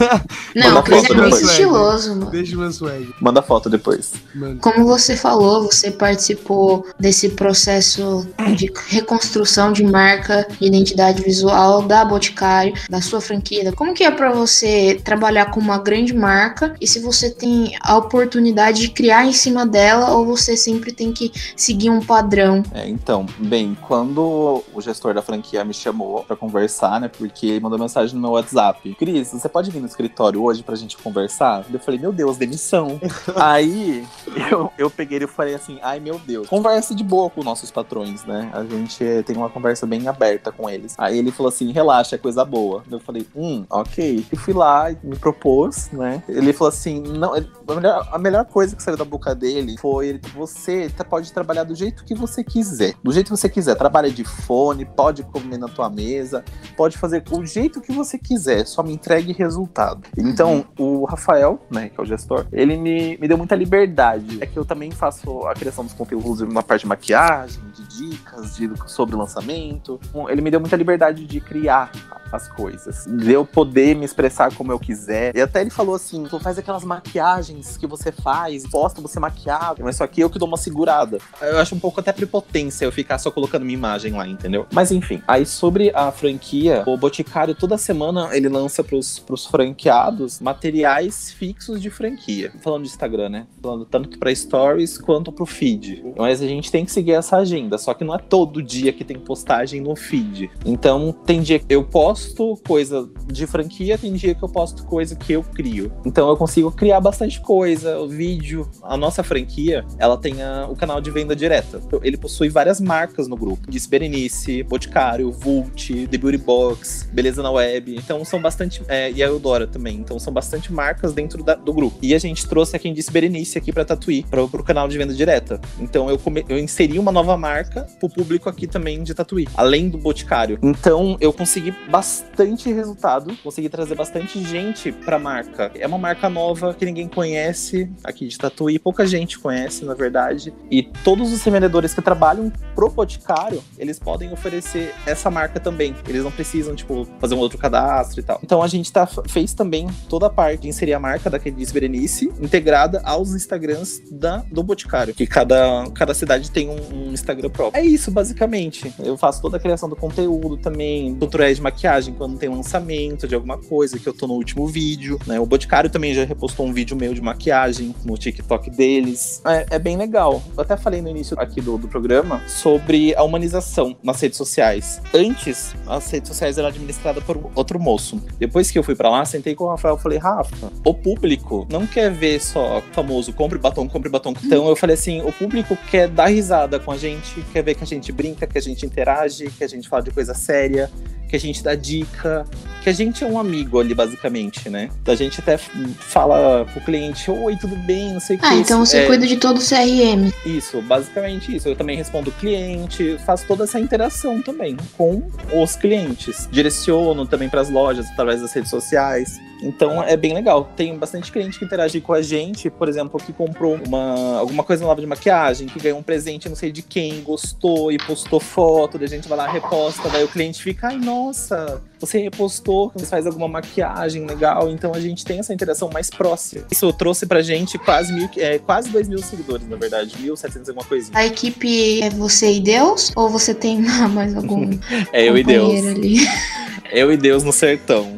[0.55, 2.31] Não, Manda o Chris é muito estiloso, mano.
[2.31, 3.13] Deixa o meu swag.
[3.21, 4.13] Manda foto depois.
[4.33, 4.59] Mano.
[4.59, 12.03] Como você falou, você participou desse processo de reconstrução de marca, de identidade visual da
[12.03, 13.71] Boticário, da sua franquia.
[13.73, 17.97] Como que é pra você trabalhar com uma grande marca e se você tem a
[17.97, 22.63] oportunidade de criar em cima dela ou você sempre tem que seguir um padrão?
[22.73, 27.07] É, então, bem, quando o gestor da franquia me chamou pra conversar, né?
[27.07, 30.75] Porque ele mandou mensagem no meu WhatsApp: Cris, você pode vir no escritório hoje pra
[30.75, 31.63] gente conversar?
[31.71, 32.99] Eu falei, meu Deus, demissão.
[33.37, 34.05] Aí
[34.51, 37.69] eu, eu peguei ele e falei assim: ai meu Deus, conversa de boa com nossos
[37.69, 38.49] patrões, né?
[38.53, 40.95] A gente tem uma conversa bem aberta com eles.
[40.97, 42.83] Aí ele falou assim: relaxa, é coisa boa.
[42.89, 44.25] Eu falei, hum, ok.
[44.31, 46.23] E fui lá e me propôs, né?
[46.27, 50.19] Ele falou assim: não, a, melhor, a melhor coisa que saiu da boca dele foi
[50.33, 52.93] você pode trabalhar do jeito que você quiser.
[53.03, 53.75] Do jeito que você quiser.
[53.75, 56.43] Trabalha de fone, pode comer na tua mesa,
[56.75, 60.07] pode fazer o jeito que você quiser, só me entregue resultado.
[60.17, 64.37] Então, o Rafael, né, que é o gestor, ele me, me deu muita liberdade.
[64.41, 68.55] É que eu também faço a criação dos conteúdos na parte de maquiagem, de dicas,
[68.55, 69.99] de, sobre lançamento.
[70.29, 71.91] Ele me deu muita liberdade de criar
[72.31, 75.35] as coisas, de eu poder me expressar como eu quiser.
[75.35, 79.83] E até ele falou assim: tu faz aquelas maquiagens que você faz, posta você maquiado,
[79.83, 81.17] mas só que eu que dou uma segurada.
[81.41, 84.67] Eu acho um pouco até prepotência eu ficar só colocando minha imagem lá, entendeu?
[84.71, 90.39] Mas enfim, aí sobre a franquia, o Boticário toda semana ele lança pros, pros franqueados
[90.39, 92.51] materiais fixos de franquia.
[92.61, 93.47] Falando de Instagram, né?
[93.61, 96.03] Falando tanto pra stories quanto pro feed.
[96.17, 99.03] Mas a gente tem que seguir essa agenda, só que não é todo dia que
[99.03, 100.49] tem postagem no feed.
[100.65, 105.15] Então tem dia que eu posto coisa de franquia, tem dia que eu posto coisa
[105.15, 105.91] que eu crio.
[106.05, 108.69] Então eu consigo criar bastante coisa, o vídeo.
[108.83, 111.81] A nossa franquia, ela tem a- o canal de venda direta.
[112.01, 113.69] Ele possui várias marcas no grupo.
[113.69, 117.95] Disse Berenice, Boticário, Vult, The Beauty Box, Beleza na Web.
[117.95, 118.81] Então são bastante.
[118.87, 119.95] é, e a Eudora também.
[119.97, 121.97] Então são bastante marcas dentro da- do grupo.
[122.01, 124.97] E a gente trouxe a quem disse Berenice aqui pra Tatuí, para pro canal de
[124.97, 125.59] venda direta.
[125.79, 129.89] Então eu, come- eu inseri uma nova marca pro público aqui também de Tatuí, além
[129.89, 130.57] do Boticário.
[130.63, 135.71] Então eu consegui bastante resultado, consegui trazer bastante gente pra marca.
[135.75, 140.53] É uma marca nova que ninguém conhece aqui de Tatuí, pouca gente conhece, na verdade.
[140.71, 145.95] E todos os revendedores que trabalham pro Boticário, eles podem oferecer essa marca também.
[146.07, 148.39] Eles não precisam, tipo, fazer um outro cadastro e tal.
[148.43, 151.71] Então a gente tá, fez também toda a parte de inserir a marca da Diz
[151.71, 155.13] Berenice integrada aos Instagrams da, do Boticário.
[155.13, 157.81] Que cada, cada cidade tem um, um Instagram próprio.
[157.81, 158.93] É isso, basicamente.
[158.99, 163.35] Eu faço toda a criação do conteúdo também, tutoriais de maquiagem quando tem lançamento de
[163.35, 165.39] alguma coisa, que eu tô no último vídeo, né?
[165.39, 169.41] O Boticário também já repostou um vídeo meu de maquiagem no TikTok deles.
[169.45, 170.41] É, é bem legal.
[170.55, 175.01] Eu até falei no início aqui do, do programa sobre a humanização nas redes sociais.
[175.13, 178.21] Antes, as redes sociais eram administradas por outro moço.
[178.37, 181.67] Depois que eu fui pra lá, sentei com o Rafael e falei, Rafa, o público
[181.71, 184.33] não quer ver só o famoso compre batom, compre batom.
[184.43, 187.83] Então eu falei assim, o público quer dar risada com a gente, quer ver que
[187.83, 190.89] a gente brinca, que a gente interage, que a gente fala de coisa séria,
[191.29, 192.45] que a gente dá dica,
[192.83, 194.89] que a gente é um amigo ali, basicamente, né?
[195.05, 198.45] A gente até fala pro cliente, oi, tudo bem, não sei o que.
[198.45, 200.31] Ah, então você É, cuida de todo o CRM.
[200.45, 201.67] Isso, basicamente isso.
[201.67, 205.21] Eu também respondo o cliente, faço toda essa interação também com
[205.53, 206.49] os clientes.
[206.51, 209.39] Direciono também para as lojas através das redes sociais.
[209.61, 210.69] Então é bem legal.
[210.75, 214.85] Tem bastante cliente que interage com a gente, por exemplo, que comprou uma, alguma coisa
[214.85, 218.97] nova de maquiagem, que ganhou um presente não sei de quem, gostou e postou foto,
[218.97, 223.05] daí a gente vai lá, reposta, daí o cliente fica, ai, nossa, você repostou, você
[223.05, 226.65] faz alguma maquiagem legal, então a gente tem essa interação mais próxima.
[226.71, 230.85] Isso trouxe pra gente quase mil, é, quase dois mil seguidores, na verdade, 1.700 alguma
[230.85, 231.17] coisinha.
[231.17, 233.11] A equipe é você e Deus?
[233.15, 234.69] Ou você tem mais algum
[235.11, 235.85] É eu e Deus.
[235.85, 236.17] ali?
[236.91, 238.17] Eu e Deus no sertão.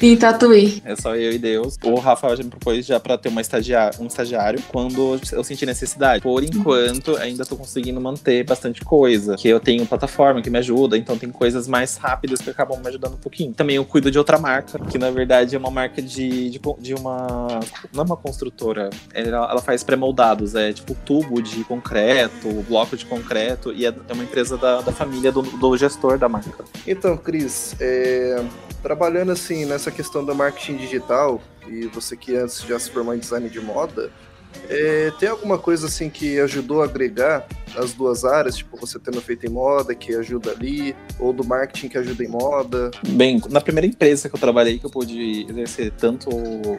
[0.00, 0.82] em Tatuí.
[0.84, 1.76] É só eu e Deus.
[1.84, 3.42] O Rafael já me propôs já pra ter uma
[4.00, 6.22] um estagiário quando eu senti necessidade.
[6.22, 9.36] Por enquanto, ainda tô conseguindo manter bastante coisa.
[9.36, 12.88] Que eu tenho plataforma que me ajuda, então tem coisas mais rápidas que acabam me
[12.88, 13.52] ajudando um pouquinho.
[13.52, 16.94] Também eu cuido de outra marca, que na verdade é uma marca de, de, de
[16.94, 17.60] uma.
[17.92, 18.90] Não é uma construtora.
[19.12, 24.12] Ela, ela faz pré-moldados, é tipo tubo de concreto, bloco de concreto, e é, é
[24.12, 26.64] uma empresa da, da família do, do gestor da marca.
[26.86, 28.44] Então, Cris, é,
[28.82, 33.18] trabalhando assim nessa questão do marketing digital, e você que antes já se formou em
[33.18, 34.10] design de moda,
[34.68, 39.20] é, tem alguma coisa assim que ajudou a agregar as duas áreas, tipo você tendo
[39.20, 42.90] feito em moda, que ajuda ali, ou do marketing que ajuda em moda?
[43.08, 46.30] Bem, na primeira empresa que eu trabalhei, que eu pude exercer tanto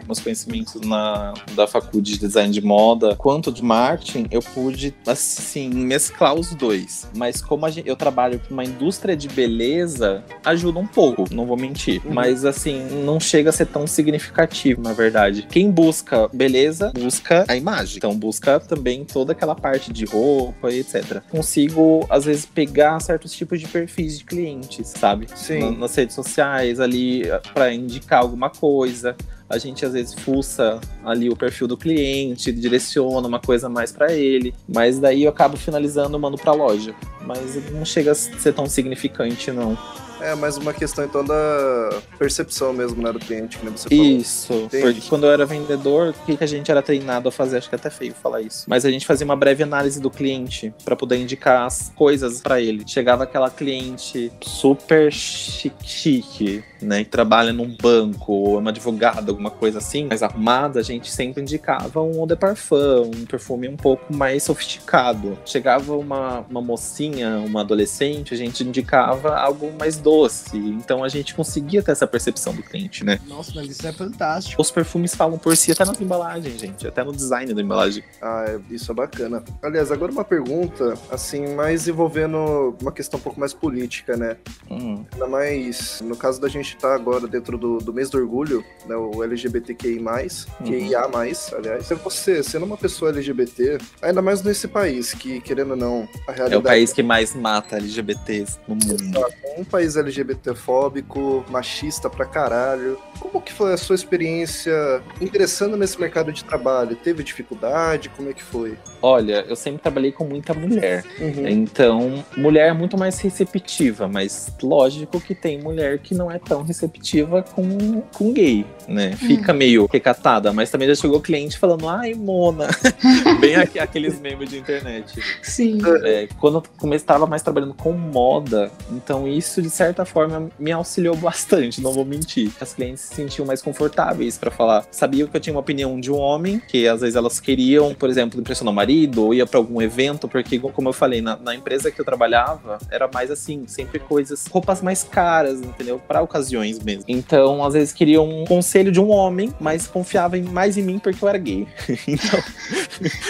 [0.05, 5.69] meus conhecimentos na da faculdade de design de moda, quanto de marketing, eu pude, assim,
[5.69, 7.07] mesclar os dois.
[7.15, 11.57] Mas como gente, eu trabalho com uma indústria de beleza, ajuda um pouco, não vou
[11.57, 12.01] mentir.
[12.05, 12.13] Uhum.
[12.13, 15.47] Mas, assim, não chega a ser tão significativo, na verdade.
[15.49, 17.66] Quem busca beleza, busca a imagem.
[17.97, 21.21] Então, busca também toda aquela parte de roupa e etc.
[21.30, 25.27] Consigo, às vezes, pegar certos tipos de perfis de clientes, sabe?
[25.36, 25.60] Sim.
[25.60, 29.15] Na, nas redes sociais, ali, para indicar alguma coisa.
[29.49, 34.12] A gente às vezes fuça ali o perfil do cliente, direciona uma coisa mais para
[34.12, 36.93] ele, mas daí eu acabo finalizando mando para loja.
[37.21, 39.77] Mas não chega a ser tão significante não.
[40.19, 44.06] É mais uma questão então da percepção mesmo, né, do cliente, que você falou.
[44.06, 47.58] Isso, porque quando eu era vendedor, o que, que a gente era treinado a fazer?
[47.58, 48.65] Acho que é até feio falar isso.
[48.67, 52.60] Mas a gente fazia uma breve análise do cliente para poder indicar as coisas para
[52.60, 52.84] ele.
[52.88, 59.32] Chegava aquela cliente super chique, chique né, que trabalha num banco, ou é uma advogada,
[59.32, 63.67] alguma coisa assim, mais arrumada, a gente sempre indicava um eau de parfum, um perfume
[63.67, 65.38] um pouco mais sofisticado.
[65.45, 70.58] Chegava uma, uma mocinha, uma adolescente, a gente indicava algo mais doce.
[70.58, 73.20] Então a gente conseguia ter essa percepção do cliente, né?
[73.28, 74.62] Nossa, mas isso é fantástico.
[74.62, 78.02] Os perfumes falam por si até nas embalagens, gente, até no design da embalagem.
[78.22, 79.43] Ah, é, isso é bacana.
[79.62, 84.38] Aliás, agora uma pergunta, assim, mais envolvendo uma questão um pouco mais política, né?
[84.70, 85.06] Uhum.
[85.12, 88.63] Ainda mais no caso da gente estar tá agora dentro do, do mês do orgulho,
[88.86, 88.96] né?
[88.96, 90.65] O LGBTQI, uhum.
[90.65, 91.89] QIA, aliás.
[92.02, 96.54] Você, sendo uma pessoa LGBT, ainda mais nesse país, que, querendo ou não, a realidade.
[96.54, 99.04] É o país que mais mata LGBTs no mundo.
[99.04, 99.34] Exato.
[99.58, 102.97] Um país LGBTfóbico, machista pra caralho.
[103.19, 106.95] Como que foi a sua experiência ingressando nesse mercado de trabalho?
[106.95, 108.10] Teve dificuldade?
[108.10, 108.77] Como é que foi?
[109.01, 111.03] Olha, eu sempre trabalhei com muita mulher.
[111.19, 111.47] Uhum.
[111.47, 116.63] Então, mulher é muito mais receptiva, mas lógico que tem mulher que não é tão
[116.63, 119.12] receptiva com, com gay, né?
[119.13, 119.57] Fica uhum.
[119.57, 122.67] meio recatada, mas também já chegou cliente falando, ai, Mona.
[123.39, 125.19] Bem aqui, aqueles memes de internet.
[125.41, 125.79] Sim.
[126.03, 131.15] É, quando eu estava mais trabalhando com moda, então isso de certa forma me auxiliou
[131.15, 132.52] bastante, não vou mentir.
[132.60, 134.86] As clientes se sentiam mais confortáveis para falar.
[134.91, 138.10] Sabiam que eu tinha uma opinião de um homem, que às vezes elas queriam, por
[138.10, 141.56] exemplo, impressionar o marido, ou ia para algum evento, porque, como eu falei, na, na,
[141.56, 146.00] empresa que eu trabalhava, era mais assim, sempre coisas, roupas mais caras, entendeu?
[146.08, 147.04] Para ocasiões mesmo.
[147.08, 151.23] Então, às vezes queriam um conselho de um homem, mas confiavam mais em mim porque
[151.23, 151.67] eu era gay.
[152.08, 152.39] então.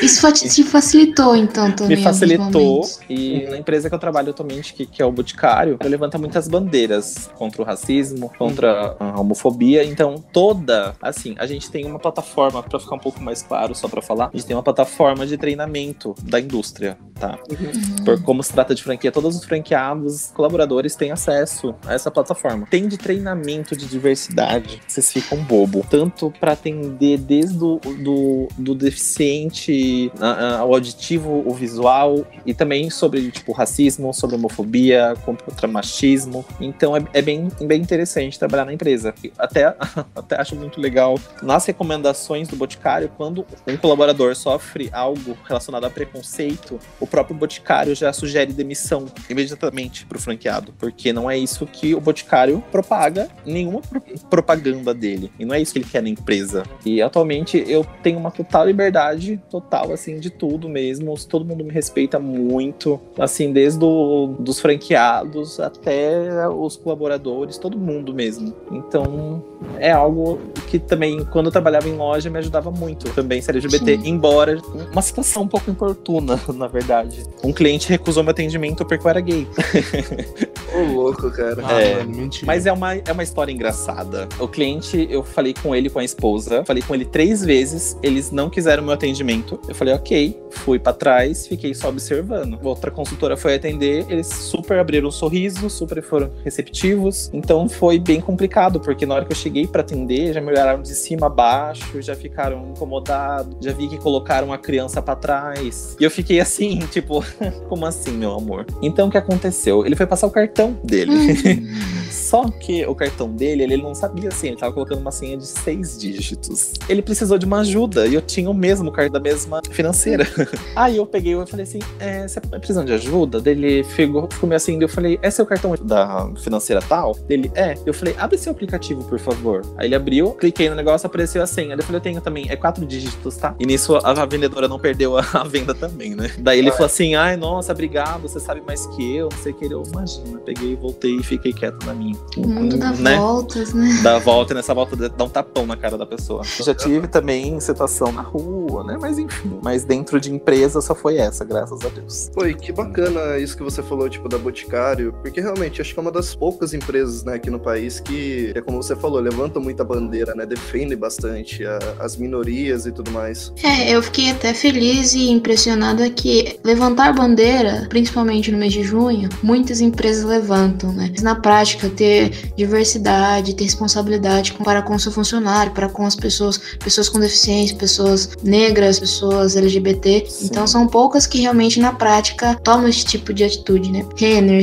[0.02, 1.98] Isso te facilitou, então, também.
[1.98, 2.82] Me facilitou.
[3.10, 6.47] E na empresa que eu trabalho atualmente, que, que é o Boticário, eu levanta muitas
[6.48, 9.84] bandeiras contra o racismo, contra a homofobia.
[9.84, 13.88] Então, toda, assim, a gente tem uma plataforma, para ficar um pouco mais claro, só
[13.88, 17.38] para falar, a gente tem uma plataforma de treinamento da indústria, tá?
[17.50, 18.04] Uhum.
[18.04, 22.68] Por como se trata de franquia, todos os franqueados, colaboradores têm acesso a essa plataforma.
[22.70, 25.86] Tem de treinamento de diversidade, vocês ficam bobo.
[25.90, 30.12] Tanto para atender desde o do, do deficiente
[30.60, 36.37] ao auditivo, o visual, e também sobre, tipo, racismo, sobre homofobia, contra machismo.
[36.60, 39.14] Então, é, é bem, bem interessante trabalhar na empresa.
[39.38, 39.76] Até
[40.16, 45.90] até, acho muito legal nas recomendações do Boticário, quando um colaborador sofre algo relacionado a
[45.90, 51.66] preconceito, o próprio Boticário já sugere demissão imediatamente para o franqueado, porque não é isso
[51.66, 56.02] que o Boticário propaga, nenhuma pro propaganda dele, e não é isso que ele quer
[56.02, 56.64] na empresa.
[56.86, 61.72] E atualmente eu tenho uma total liberdade, total assim, de tudo mesmo, todo mundo me
[61.72, 68.54] respeita muito, assim, desde do, dos franqueados até os colaboradores, todo mundo mesmo.
[68.72, 69.44] Então,
[69.80, 73.98] é algo que também, quando eu trabalhava em loja, me ajudava muito também ser LGBT,
[73.98, 74.10] Sim.
[74.10, 74.60] embora
[74.92, 77.24] uma situação um pouco importuna, na verdade.
[77.44, 79.48] Um cliente recusou meu atendimento porque eu era gay.
[80.76, 81.58] Ô, louco, cara.
[81.64, 82.46] Ah, É, mano, mentira.
[82.46, 84.28] Mas é uma, é uma história engraçada.
[84.40, 88.32] O cliente, eu falei com ele, com a esposa, falei com ele três vezes, eles
[88.32, 89.60] não quiseram meu atendimento.
[89.68, 92.60] Eu falei, ok, fui pra trás, fiquei só observando.
[92.64, 97.30] Outra consultora foi atender, eles super abriram um sorriso, super foram receptivos.
[97.34, 100.82] Então foi bem complicado, porque na hora que eu cheguei pra atender, já me olharam
[100.82, 105.96] de cima a baixo, já ficaram incomodados, já vi que colocaram a criança pra trás.
[106.00, 107.24] E eu fiquei assim, tipo,
[107.68, 108.66] como assim, meu amor?
[108.82, 109.86] Então o que aconteceu?
[109.86, 111.12] Ele foi passar o cartão dele.
[111.12, 112.08] Uhum.
[112.10, 115.46] Só que o cartão dele, ele não sabia assim, ele tava colocando uma senha de
[115.46, 116.74] seis dígitos.
[116.88, 120.26] Ele precisou de uma ajuda e eu tinha o mesmo cartão da mesma financeira.
[120.76, 123.40] Aí eu peguei e falei assim: é, você tá precisando de ajuda?
[123.40, 125.97] Dele ficou, ficou meio assim, eu falei: é seu cartão da
[126.38, 127.14] financeira tal?
[127.28, 127.76] Dele, é.
[127.86, 129.62] Eu falei: abre seu aplicativo, por favor.
[129.78, 131.76] Aí ele abriu, cliquei no negócio, apareceu a senha.
[131.76, 133.56] Eu falei: eu tenho também, é quatro dígitos, tá?
[133.60, 136.32] E nisso a, a vendedora não perdeu a, a venda também, né?
[136.40, 139.56] Daí ele falou assim: ai, nossa, obrigado, você sabe mais que eu, não sei o
[139.56, 139.68] que.
[139.68, 142.18] Eu, imagina, peguei, voltei e fiquei quieto na minha.
[142.38, 143.18] O mundo dá Né?
[143.18, 144.00] voltas, né?
[144.02, 146.44] Dá a volta e nessa volta dá um tapão na cara da pessoa.
[146.44, 148.98] Já tive também situação na rua, né?
[149.00, 149.60] Mas enfim.
[149.62, 152.30] Mas dentro de empresa só foi essa, graças a Deus.
[152.46, 156.02] E que bacana isso que você falou, tipo, da Boticário, porque realmente acho que é
[156.02, 159.84] uma das poucas empresas, né, aqui no país que, é como você falou, levantam muita
[159.84, 163.54] bandeira, né, defende bastante a- as minorias e tudo mais.
[163.64, 169.30] É, eu fiquei até feliz e impressionada que levantar bandeira, principalmente no mês de junho,
[169.42, 171.10] muitas empresas levantam, né?
[171.12, 176.16] Mas na prática, ter diversidade, ter responsabilidade para com o seu funcionário, para com as
[176.16, 180.26] pessoas, pessoas com deficiência, pessoas negras, pessoas LGBT.
[180.28, 180.46] Sim.
[180.48, 184.06] Então são poucas que realmente na prática tomam esse tipo de atitude, né?
[184.16, 184.62] Renner,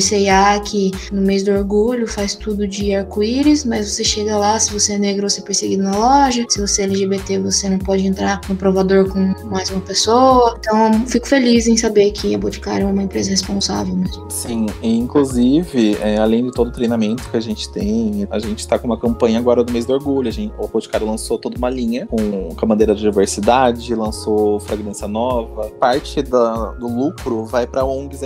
[0.64, 4.94] que no mês do orgulho faz tudo de arco-íris, mas você chega lá, se você
[4.94, 8.40] é negro, você é perseguido na loja, se você é LGBT, você não pode entrar
[8.48, 10.57] no provador com mais uma pessoa.
[10.59, 14.29] Então, fico feliz em saber que a Boticário é uma empresa responsável mesmo.
[14.31, 18.66] Sim, e inclusive, é, além de todo o treinamento que a gente tem, a gente
[18.66, 20.29] tá com uma campanha agora do mês do orgulho.
[20.29, 25.07] A gente, o Boticário lançou toda uma linha com, a bandeira de diversidade, lançou fragrância
[25.07, 25.70] nova.
[25.79, 28.22] Parte da- do lucro vai para ONGs,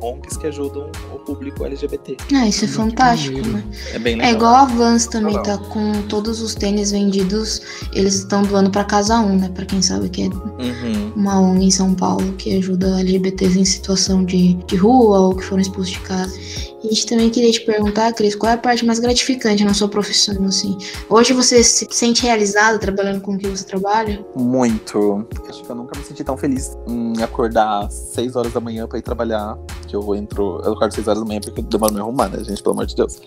[0.00, 2.16] ONGs que ajudam o público LGBT.
[2.34, 3.64] Ah, isso é Muito fantástico, né?
[3.92, 4.30] É bem legal.
[4.30, 5.58] É igual a Vans também Legal.
[5.58, 9.50] tá com todos os tênis vendidos, eles estão doando pra Casa 1, né?
[9.54, 11.12] Pra quem sabe que é Uhum.
[11.16, 15.44] uma ONG em São Paulo que ajuda LGBTs em situação de, de rua ou que
[15.44, 16.38] foram expulsos de casa.
[16.82, 19.74] E a gente também queria te perguntar, Cris, qual é a parte mais gratificante na
[19.74, 20.78] sua profissão, assim?
[21.10, 24.24] Hoje você se sente realizado trabalhando com o que você trabalha?
[24.34, 25.26] Muito.
[25.46, 28.86] Acho que eu nunca me senti tão feliz em acordar às 6 horas da manhã
[28.86, 29.58] pra ir trabalhar.
[29.86, 30.60] Que eu entro.
[30.64, 32.62] Eu acordo às 6 horas da manhã porque eu demoro me arrumar, né, gente?
[32.62, 33.20] Pelo amor de Deus.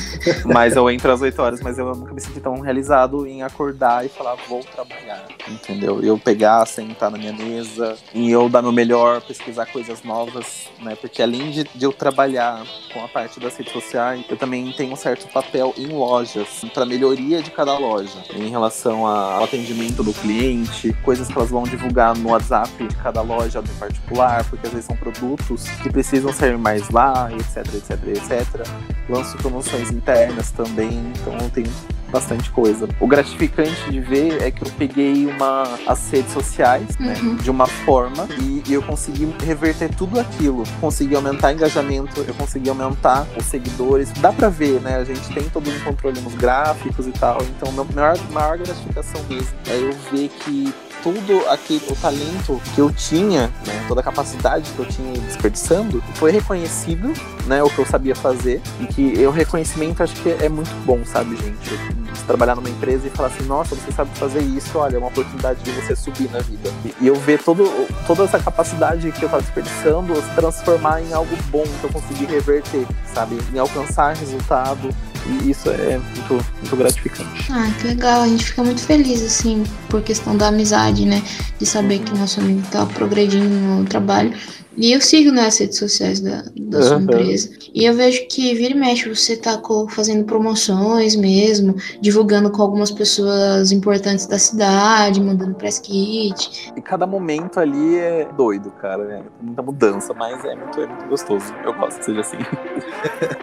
[0.44, 4.04] mas eu entro às 8 horas, mas eu nunca me senti tão realizado em acordar
[4.04, 5.26] e falar, vou trabalhar.
[5.48, 6.02] Entendeu?
[6.02, 10.96] Eu pegar, sentar na minha mesa e eu dar meu melhor, pesquisar coisas novas, né?
[10.96, 14.92] Porque além de, de eu trabalhar com a parte das redes sociais, eu também tenho
[14.92, 20.12] um certo papel em lojas, para melhoria de cada loja, em relação ao atendimento do
[20.12, 24.72] cliente, coisas que elas vão divulgar no WhatsApp de cada loja em particular, porque às
[24.72, 28.66] vezes são produtos que precisam sair mais lá, etc, etc, etc.
[29.08, 31.70] Lanço promoções internas também, então eu tenho
[32.10, 32.88] bastante coisa.
[32.98, 37.36] O gratificante de ver é que eu peguei uma as redes sociais, né, Uhum.
[37.36, 40.64] de uma forma e, e eu consegui reverter tudo aquilo.
[40.80, 44.10] Consegui aumentar engajamento, eu consegui aumentar os seguidores.
[44.20, 44.96] Dá pra ver, né?
[44.96, 47.38] A gente tem todo um controle nos gráficos e tal.
[47.42, 52.80] Então, meu maior, maior gratificação mesmo é eu ver que tudo aquele o talento que
[52.80, 57.12] eu tinha, né, toda a capacidade que eu tinha desperdiçando, foi reconhecido,
[57.46, 61.00] né, o que eu sabia fazer e que o reconhecimento acho que é muito bom,
[61.04, 61.70] sabe, gente?
[62.14, 65.08] Você trabalhar numa empresa e falar assim, nossa, você sabe fazer isso, olha, é uma
[65.08, 66.70] oportunidade de você subir na vida.
[67.00, 67.64] E, eu ver todo,
[68.06, 72.26] toda essa capacidade que eu tava desperdiçando se transformar em algo bom que eu consegui
[72.26, 73.38] reverter, sabe?
[73.52, 74.90] Em alcançar resultado.
[75.26, 77.52] E isso é muito, muito gratificante.
[77.52, 78.22] Ah, que legal.
[78.22, 81.22] A gente fica muito feliz, assim, por questão da amizade, né?
[81.58, 84.32] De saber que nosso amigo tá progredindo no trabalho.
[84.76, 87.02] E eu sigo nas redes sociais da, da sua Aham.
[87.02, 87.50] empresa.
[87.74, 92.90] E eu vejo que vira e mexe, você tá fazendo promoções mesmo, divulgando com algumas
[92.90, 96.72] pessoas importantes da cidade, mandando press kit.
[96.76, 99.02] E cada momento ali é doido, cara.
[99.02, 101.52] É muita mudança, mas é muito, é muito gostoso.
[101.64, 102.38] Eu gosto que seja assim.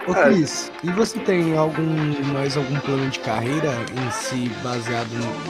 [0.07, 1.85] Ô Cris, e você tem algum
[2.33, 5.09] mais algum plano de carreira em si baseado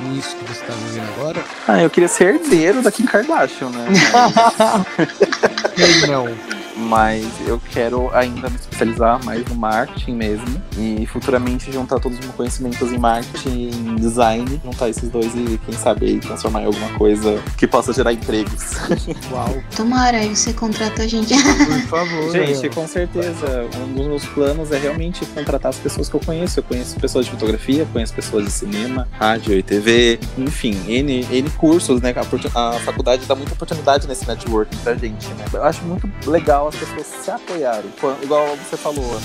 [0.10, 1.44] nisso que você tá vivendo agora?
[1.68, 3.88] Ah, eu queria ser herdeiro da Kim Kardashian, né?
[5.78, 6.26] Quem não?
[6.78, 12.24] Mas eu quero ainda me especializar mais no marketing mesmo e futuramente juntar todos os
[12.24, 16.90] meus conhecimentos em marketing, em design, juntar esses dois e quem sabe transformar em alguma
[16.94, 18.76] coisa que possa gerar empregos.
[19.32, 21.34] Uau, Tomara, aí você contrata a gente.
[21.34, 22.32] por favor.
[22.38, 23.68] Gente, com certeza.
[23.78, 26.60] Um dos meus planos é realmente contratar as pessoas que eu conheço.
[26.60, 31.50] Eu conheço pessoas de fotografia, conheço pessoas de cinema, rádio e TV, enfim, N, N
[31.52, 32.14] cursos, né?
[32.54, 35.46] A, a faculdade dá muita oportunidade nesse networking pra gente, né?
[35.54, 37.92] Eu acho muito legal as pessoas se apoiarem.
[38.00, 39.20] Quando- igual você falou,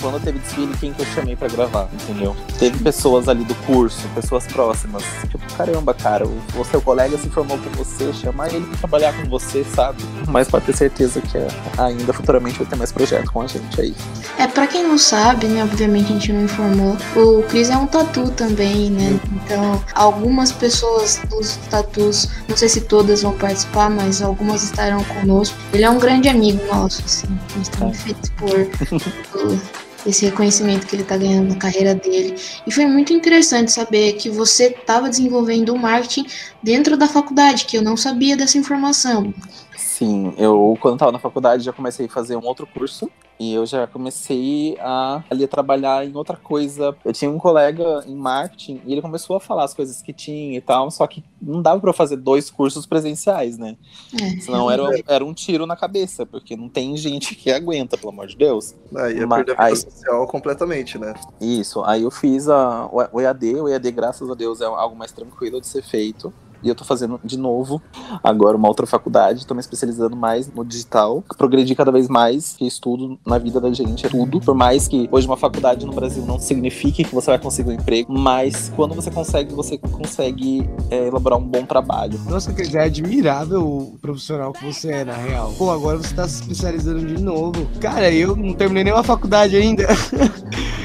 [0.00, 2.36] quando teve desfile, quem que eu chamei pra gravar, entendeu?
[2.58, 5.02] Teve pessoas ali do curso, pessoas próximas.
[5.30, 9.12] Tipo, caramba, cara, o, o seu colega se formou com você, chamar ele pra trabalhar
[9.20, 10.02] com você, sabe?
[10.28, 13.80] Mas pode ter certeza que é, ainda futuramente vai ter mais projeto com a gente
[13.80, 13.94] aí.
[14.38, 17.86] É, pra quem não sabe, né, obviamente a gente não informou, o Chris é um
[17.86, 19.18] tatu também, né?
[19.32, 25.56] Então, algumas pessoas dos tatus, não sei se todas vão participar, mas algumas estarão conosco.
[25.72, 27.26] Ele é um grande amigo nosso, assim.
[27.54, 28.50] A gente tá muito feliz por,
[30.06, 32.36] esse reconhecimento que ele tá ganhando na carreira dele.
[32.66, 36.26] E foi muito interessante saber que você estava desenvolvendo o marketing
[36.62, 39.32] dentro da faculdade, que eu não sabia dessa informação.
[39.76, 43.66] Sim, eu quando tava na faculdade já comecei a fazer um outro curso e eu
[43.66, 46.96] já comecei a ali a trabalhar em outra coisa.
[47.04, 50.56] Eu tinha um colega em marketing e ele começou a falar as coisas que tinha
[50.56, 53.76] e tal, só que não dava pra eu fazer dois cursos presenciais, né?
[54.20, 58.10] É, Senão era, era um tiro na cabeça, porque não tem gente que aguenta, pelo
[58.12, 58.74] amor de Deus.
[58.96, 61.14] Aí ia Mas- perder a vida aí- social completamente, né?
[61.40, 65.12] Isso, aí eu fiz a, o EAD, o EAD, graças a Deus, é algo mais
[65.12, 66.32] tranquilo de ser feito.
[66.64, 67.80] E eu tô fazendo de novo,
[68.22, 72.66] agora uma outra faculdade, tô me especializando mais no digital, progredi cada vez mais, que
[72.66, 74.40] estudo na vida da gente é tudo.
[74.40, 77.74] Por mais que hoje uma faculdade no Brasil não signifique que você vai conseguir um
[77.74, 82.18] emprego, mas quando você consegue, você consegue é, elaborar um bom trabalho.
[82.28, 85.52] Nossa, Cris, é admirável o profissional que você é, na real.
[85.58, 87.66] Pô, agora você tá se especializando de novo.
[87.80, 89.86] Cara, eu não terminei nenhuma faculdade ainda.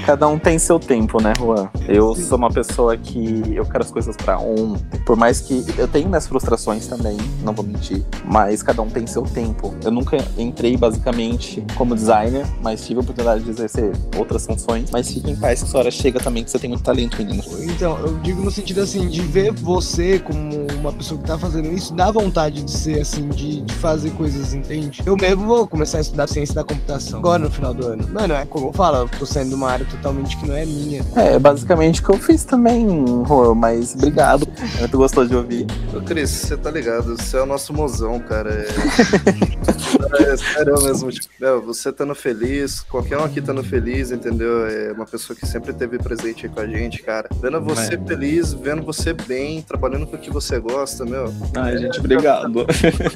[0.10, 1.70] Cada um tem seu tempo, né, Juan?
[1.88, 5.00] Eu sou uma pessoa que eu quero as coisas pra ontem.
[5.06, 9.06] Por mais que eu tenho minhas frustrações também, não vou mentir, mas cada um tem
[9.06, 9.72] seu tempo.
[9.84, 14.90] Eu nunca entrei basicamente como designer, mas tive a oportunidade de exercer outras funções.
[14.90, 17.44] Mas fique em paz que essa hora chega também que você tem muito talento, menino.
[17.60, 21.72] Então, eu digo no sentido assim, de ver você como uma pessoa que tá fazendo
[21.72, 25.04] isso, dá vontade de ser assim, de, de fazer coisas, entende?
[25.06, 28.08] Eu mesmo vou começar a estudar ciência da computação agora no final do ano.
[28.12, 30.66] Mano, é como eu falo, eu tô saindo de uma área totalmente que não é
[30.66, 31.06] minha.
[31.16, 32.88] É, basicamente o que eu fiz também,
[33.28, 34.48] Juan, mas obrigado.
[34.90, 35.68] Tu gostou de ouvir?
[35.94, 37.18] Ô, Cris, você tá ligado?
[37.18, 38.50] Você é o nosso mozão, cara.
[38.52, 41.12] É, é sério mesmo.
[41.12, 44.66] Tipo, meu, você estando feliz, qualquer um aqui estando feliz, entendeu?
[44.68, 47.28] É uma pessoa que sempre esteve presente aí com a gente, cara.
[47.42, 47.98] Vendo você É.
[47.98, 51.34] feliz, vendo você bem, trabalhando com o que você gosta, meu.
[51.56, 52.66] Ai, gente, obrigado.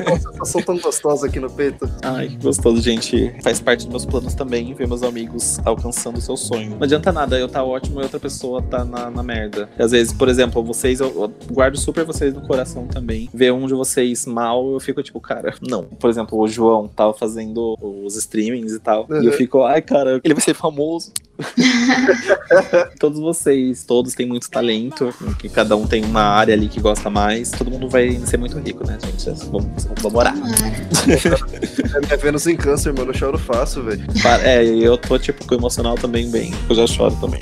[0.07, 1.89] Uma sensação tão gostosa aqui no peito.
[2.03, 3.33] Ai, que gostoso, gente.
[3.41, 6.35] Faz parte dos meus planos também ver meus amigos alcançando o seu
[6.69, 9.69] Não adianta nada eu tá ótimo e outra pessoa tá na, na merda.
[9.77, 13.29] E às vezes, por exemplo, vocês, eu, eu guardo super vocês no coração também.
[13.33, 15.83] Ver um de vocês mal, eu fico tipo, cara, não.
[15.83, 19.05] Por exemplo, o João tava fazendo os streamings e tal.
[19.09, 19.31] E eu Uhum.
[19.33, 21.11] fico, ai, cara, ele vai ser famoso.
[22.99, 27.09] todos vocês, todos têm muito talento, que cada um tem uma área ali que gosta
[27.09, 27.51] mais.
[27.51, 29.29] Todo mundo vai ser muito rico, né, gente?
[29.49, 30.33] Vamos, vamos orar.
[30.33, 30.83] Tomara.
[31.93, 33.11] É minha Vênus em câncer, mano.
[33.11, 34.03] Eu choro fácil, velho.
[34.43, 36.53] É, e eu tô, tipo, com o emocional também bem.
[36.69, 37.41] Eu já choro também.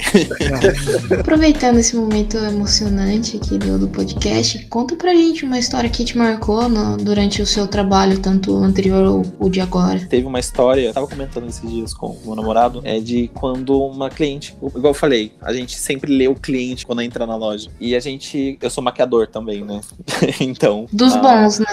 [1.19, 6.17] Aproveitando esse momento emocionante aqui do, do podcast, conta pra gente uma história que te
[6.17, 9.99] marcou no- durante o seu trabalho, tanto o anterior ou o de agora.
[10.09, 13.90] Teve uma história, eu tava comentando esses dias com o meu namorado, é de quando
[13.91, 17.69] uma cliente, igual eu falei, a gente sempre lê o cliente quando entra na loja.
[17.79, 19.81] E a gente, eu sou maquiador também, né?
[20.39, 20.87] então.
[20.91, 21.65] Dos a- bons, né?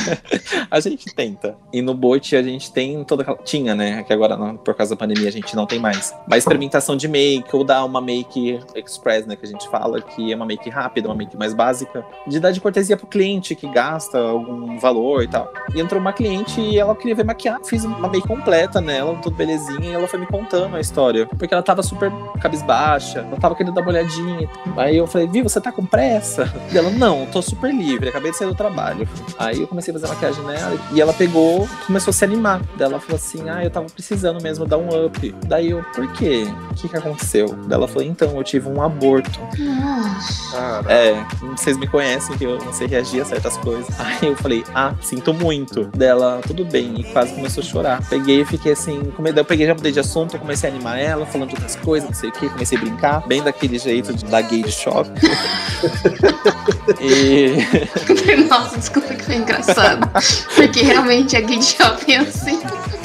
[0.70, 1.56] a gente tenta.
[1.72, 3.38] E no Boit a gente tem toda aquela.
[3.38, 4.02] Tinha, né?
[4.02, 6.14] Que agora, por causa da pandemia, a gente não tem mais.
[6.28, 9.36] Mas experimentação de make, ou dar uma make express, né?
[9.36, 12.04] Que a gente fala, que é uma make rápida, uma make mais básica.
[12.26, 15.52] De dar de cortesia pro cliente que gasta algum valor e tal.
[15.74, 17.58] E entrou uma cliente e ela queria ver maquiar.
[17.64, 21.26] Fiz uma make completa nela, tudo belezinha, e ela foi me contando a história.
[21.40, 24.48] Porque ela tava super cabisbaixa, ela tava querendo dar uma olhadinha.
[24.76, 26.52] Aí eu falei, Vi, você tá com pressa?
[26.70, 29.08] E ela, não, tô super livre, acabei de sair do trabalho.
[29.38, 32.60] Aí eu comecei a fazer maquiagem nela e ela pegou, começou a se animar.
[32.76, 35.34] Daí ela falou assim: Ah, eu tava precisando mesmo dar um up.
[35.46, 36.46] Daí eu, por quê?
[36.70, 37.48] O que que aconteceu?
[37.66, 39.40] Daí ela falou: Então, eu tive um aborto.
[39.58, 40.84] Nossa.
[40.88, 41.24] É,
[41.56, 43.88] vocês me conhecem que eu não sei reagir a certas coisas.
[43.98, 45.84] Aí eu falei, ah, sinto muito.
[45.86, 48.08] Dela, tudo bem, e quase começou a chorar.
[48.08, 51.26] Peguei e fiquei assim, daí eu peguei, já mudei de assunto, comecei a animar ela.
[51.30, 54.24] Falando de outras coisas, não sei o que, comecei a brincar, bem daquele jeito de,
[54.24, 55.12] da gay de shopping.
[57.00, 57.56] e.
[58.48, 60.10] Nossa, desculpa que foi engraçado.
[60.54, 62.60] Porque realmente a gay de shopping é assim.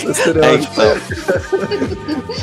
[0.06, 0.96] É, então.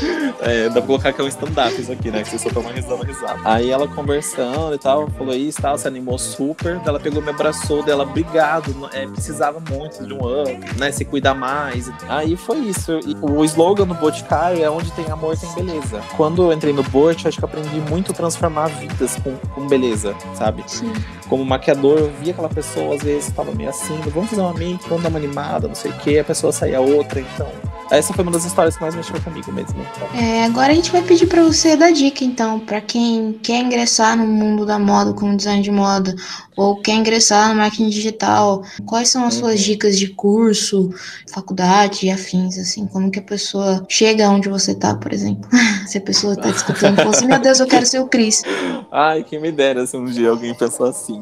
[0.43, 2.23] é, dá pra colocar que é um stand-up isso aqui, né?
[2.23, 3.41] Que vocês só estão risada, risada.
[3.45, 6.81] Aí ela conversando e tal, falou isso e tal, se animou super.
[6.85, 8.91] Ela pegou, me abraçou dela, obrigado.
[8.93, 10.91] É, precisava muito de um ano, né?
[10.91, 11.91] Se cuidar mais.
[12.09, 12.99] Aí foi isso.
[13.07, 16.03] E o slogan do Boticário é onde tem amor, tem beleza.
[16.17, 20.65] Quando eu entrei no Bot, acho que aprendi muito transformar vidas com, com beleza, sabe?
[20.67, 20.93] Sim.
[21.33, 24.87] Como maquiador, eu via aquela pessoa, às vezes, tava meio assim, vamos fazer uma make,
[24.87, 27.51] vamos dar uma animada, não sei o que, a pessoa saía outra, então.
[27.91, 29.77] Essa foi uma das histórias que mais mexeu comigo mesmo.
[30.15, 34.15] É, agora a gente vai pedir para você dar dica, então, para quem quer ingressar
[34.15, 36.15] no mundo da moda, como design de moda,
[36.57, 38.63] ou quer ingressar na máquina digital.
[38.87, 40.91] Quais são as suas dicas de curso,
[41.33, 42.87] faculdade e afins, assim?
[42.87, 45.49] Como que a pessoa chega onde você tá, por exemplo?
[45.87, 48.43] se a pessoa tá discutindo, fala assim, meu Deus, eu quero ser o Cris.
[48.91, 51.21] Ai, quem me dera se um dia alguém pensou assim.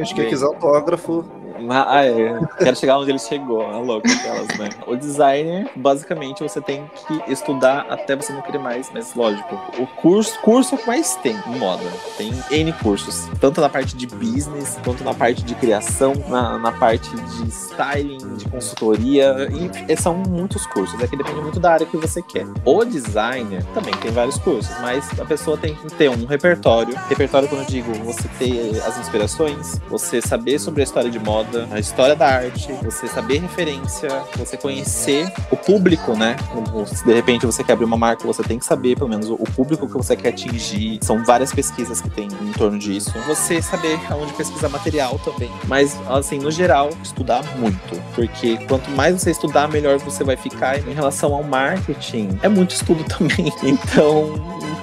[0.00, 1.24] Acho que quiser autógrafo,
[1.70, 2.38] ah, é.
[2.58, 4.68] Quero chegar onde ele chegou, é louco aquelas, né?
[4.86, 9.86] O designer, basicamente, você tem que estudar até você não querer mais, mas lógico, o
[9.86, 11.84] curso, curso é o que mais tem em moda.
[12.16, 16.72] Tem N cursos, tanto na parte de business, quanto na parte de criação, na, na
[16.72, 19.48] parte de styling, de consultoria,
[19.88, 22.46] e são muitos cursos, é que depende muito da área que você quer.
[22.64, 26.94] O designer também tem vários cursos, mas a pessoa tem que ter um repertório.
[27.08, 31.45] Repertório, quando eu digo, você ter as inspirações, você saber sobre a história de moda,
[31.46, 36.36] moda, a história da arte, você saber referência, você conhecer o público, né?
[36.86, 39.38] Se de repente você quer abrir uma marca, você tem que saber pelo menos o
[39.38, 40.98] público que você quer atingir.
[41.02, 43.12] São várias pesquisas que tem em torno disso.
[43.26, 45.50] Você saber aonde pesquisar material também.
[45.66, 48.00] Mas, assim, no geral, estudar muito.
[48.14, 50.78] Porque quanto mais você estudar, melhor você vai ficar.
[50.78, 53.52] Em relação ao marketing, é muito estudo também.
[53.62, 54.34] Então,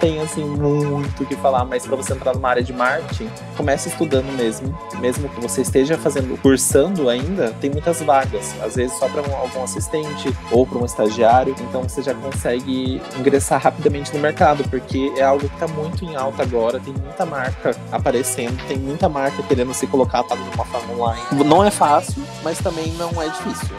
[0.03, 1.63] tem, assim, muito o que falar.
[1.63, 4.77] Mas para você entrar numa área de marketing, comece estudando mesmo.
[4.99, 8.53] Mesmo que você esteja fazendo cursando ainda, tem muitas vagas.
[8.61, 11.55] Às vezes só para um, algum assistente ou para um estagiário.
[11.57, 16.17] Então você já consegue ingressar rapidamente no mercado, porque é algo que está muito em
[16.17, 16.81] alta agora.
[16.81, 21.21] Tem muita marca aparecendo, tem muita marca querendo se colocar de uma forma online.
[21.45, 23.75] Não é fácil, mas também não é difícil.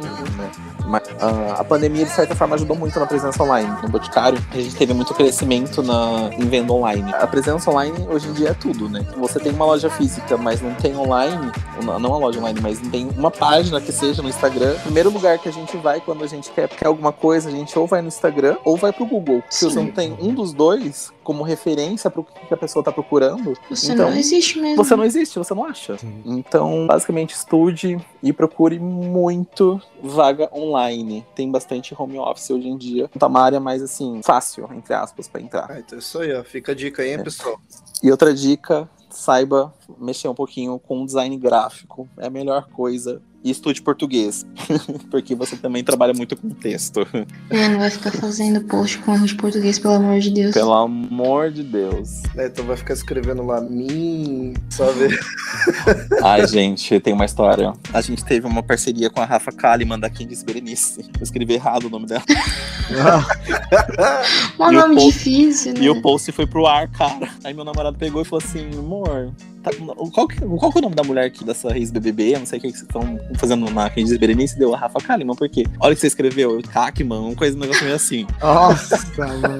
[0.00, 0.65] Uhum, né?
[0.86, 3.68] Mas, uh, a pandemia, de certa forma, ajudou muito na presença online.
[3.82, 7.12] No Boticário, a gente teve muito crescimento na, em venda online.
[7.14, 9.04] A presença online, hoje em dia, é tudo, né?
[9.16, 11.50] Você tem uma loja física, mas não tem online,
[11.82, 14.74] não uma loja online, mas não tem uma página que seja no Instagram.
[14.76, 17.52] O primeiro lugar que a gente vai quando a gente quer, quer alguma coisa, a
[17.52, 19.42] gente ou vai no Instagram ou vai pro Google.
[19.50, 19.68] Sim.
[19.68, 22.92] Se você não tem um dos dois como referência para o que a pessoa está
[22.92, 24.76] procurando, você então, não existe mesmo.
[24.76, 25.98] Você não existe, você não acha.
[25.98, 26.22] Sim.
[26.24, 31.26] Então, basicamente, estude e procure muito vaga online.
[31.34, 33.10] Tem bastante home office hoje em dia.
[33.18, 35.66] Tá uma área mais assim, fácil, entre aspas, para entrar.
[35.68, 36.44] Ah, então é isso aí, ó.
[36.44, 37.24] Fica a dica aí, hein, é.
[37.24, 37.60] pessoal.
[38.00, 42.08] E outra dica, saiba mexer um pouquinho com design gráfico.
[42.18, 44.44] É a melhor coisa e estude português,
[45.08, 47.06] porque você também trabalha muito com texto.
[47.48, 50.52] É, não vai ficar fazendo post com erro de português, pelo amor de Deus.
[50.52, 52.24] Pelo amor de Deus.
[52.36, 55.16] É, então vai ficar escrevendo lá, mim, sabe?
[56.24, 57.72] Ai, gente, tem uma história.
[57.94, 61.08] A gente teve uma parceria com a Rafa Kalimann da Candice Berenice.
[61.16, 62.24] Eu escrevi errado o nome dela.
[64.58, 65.80] um nome post, difícil, né?
[65.82, 67.30] E o post foi pro ar, cara.
[67.44, 69.32] Aí meu namorado pegou e falou assim, amor,
[69.66, 69.72] tá,
[70.12, 72.38] qual, que, qual que é o nome da mulher aqui dessa ex-BBB?
[72.38, 74.58] Não sei o que, que vocês estão fazendo na Candice Berenice.
[74.58, 75.64] Deu a Rafa Kalimann, por quê?
[75.80, 78.26] Olha o que você escreveu, Hackman, uma coisa, um negócio meio assim.
[78.40, 79.58] Nossa, mano.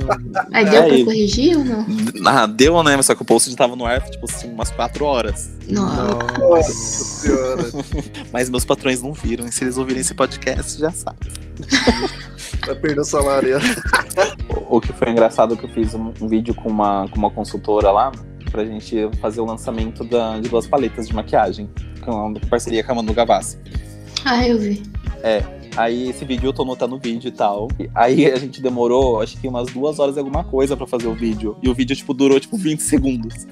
[0.53, 1.87] Aí deu pra corrigir ou não?
[2.25, 3.01] Ah, deu, né?
[3.03, 5.51] Só que o post já tava no ar, tipo assim, umas quatro horas.
[5.69, 7.65] Nossa, Nossa senhora.
[8.33, 11.33] Mas meus patrões não viram, e se eles ouvirem esse podcast, já sabem.
[12.65, 13.59] Vai perder o salário.
[14.49, 17.17] o, o que foi engraçado é que eu fiz um, um vídeo com uma, com
[17.17, 18.13] uma consultora lá
[18.57, 21.69] pra gente fazer o lançamento da, de duas paletas de maquiagem,
[22.03, 23.59] com parceria com a Manu Gavassi.
[24.25, 24.83] Ah, eu vi.
[25.23, 25.43] É,
[25.77, 27.69] Aí esse vídeo eu tô notando o vídeo e tal.
[27.95, 31.15] Aí a gente demorou, acho que umas duas horas e alguma coisa para fazer o
[31.15, 31.55] vídeo.
[31.63, 33.47] E o vídeo, tipo, durou, tipo, 20 segundos.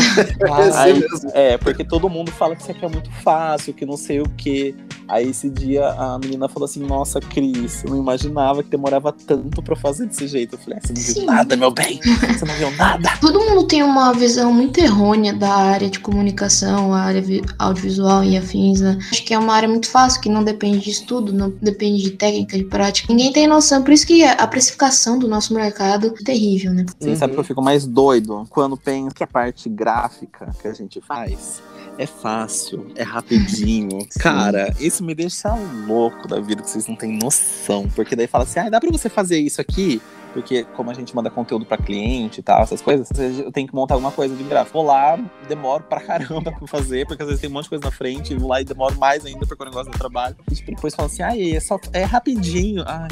[0.74, 1.04] Aí,
[1.34, 4.28] é, porque todo mundo fala que isso aqui é muito fácil, que não sei o
[4.38, 4.74] quê.
[5.08, 9.62] Aí esse dia a menina falou assim: Nossa, Cris, eu não imaginava que demorava tanto
[9.62, 10.54] pra fazer desse jeito.
[10.54, 11.26] Eu falei: ah, Você não viu Sim.
[11.26, 12.00] nada, meu bem?
[12.02, 13.10] Você não viu nada?
[13.20, 17.22] Todo mundo tem uma visão muito errônea da área de comunicação, a área
[17.58, 18.98] audiovisual e afins, né?
[19.10, 22.10] Acho que é uma área muito fácil, que não depende de estudo, não depende de
[22.10, 23.12] técnica, de prática.
[23.12, 26.84] Ninguém tem noção, por isso que a precificação do nosso mercado é terrível, né?
[26.98, 27.16] Sim, uhum.
[27.16, 31.00] sabe que eu fico mais doido quando penso que a parte gráfica que a gente
[31.00, 31.62] faz
[31.98, 34.06] é fácil, é rapidinho.
[34.20, 35.54] Cara, isso me deixa
[35.86, 37.88] louco da vida que vocês não têm noção.
[37.94, 40.00] Porque daí fala assim, ah, dá pra você fazer isso aqui
[40.32, 43.74] Porque como a gente manda conteúdo pra cliente e tal, essas coisas, eu tenho que
[43.74, 44.78] montar alguma coisa de gráfico.
[44.78, 45.18] Vou lá,
[45.48, 48.34] demoro pra caramba pra fazer, porque às vezes tem um monte de coisa na frente,
[48.34, 50.36] vou lá e demoro mais ainda porque o negócio do trabalho.
[50.50, 52.84] E tipo, depois falam assim, ai, é, só, é rapidinho.
[52.86, 53.08] Ai,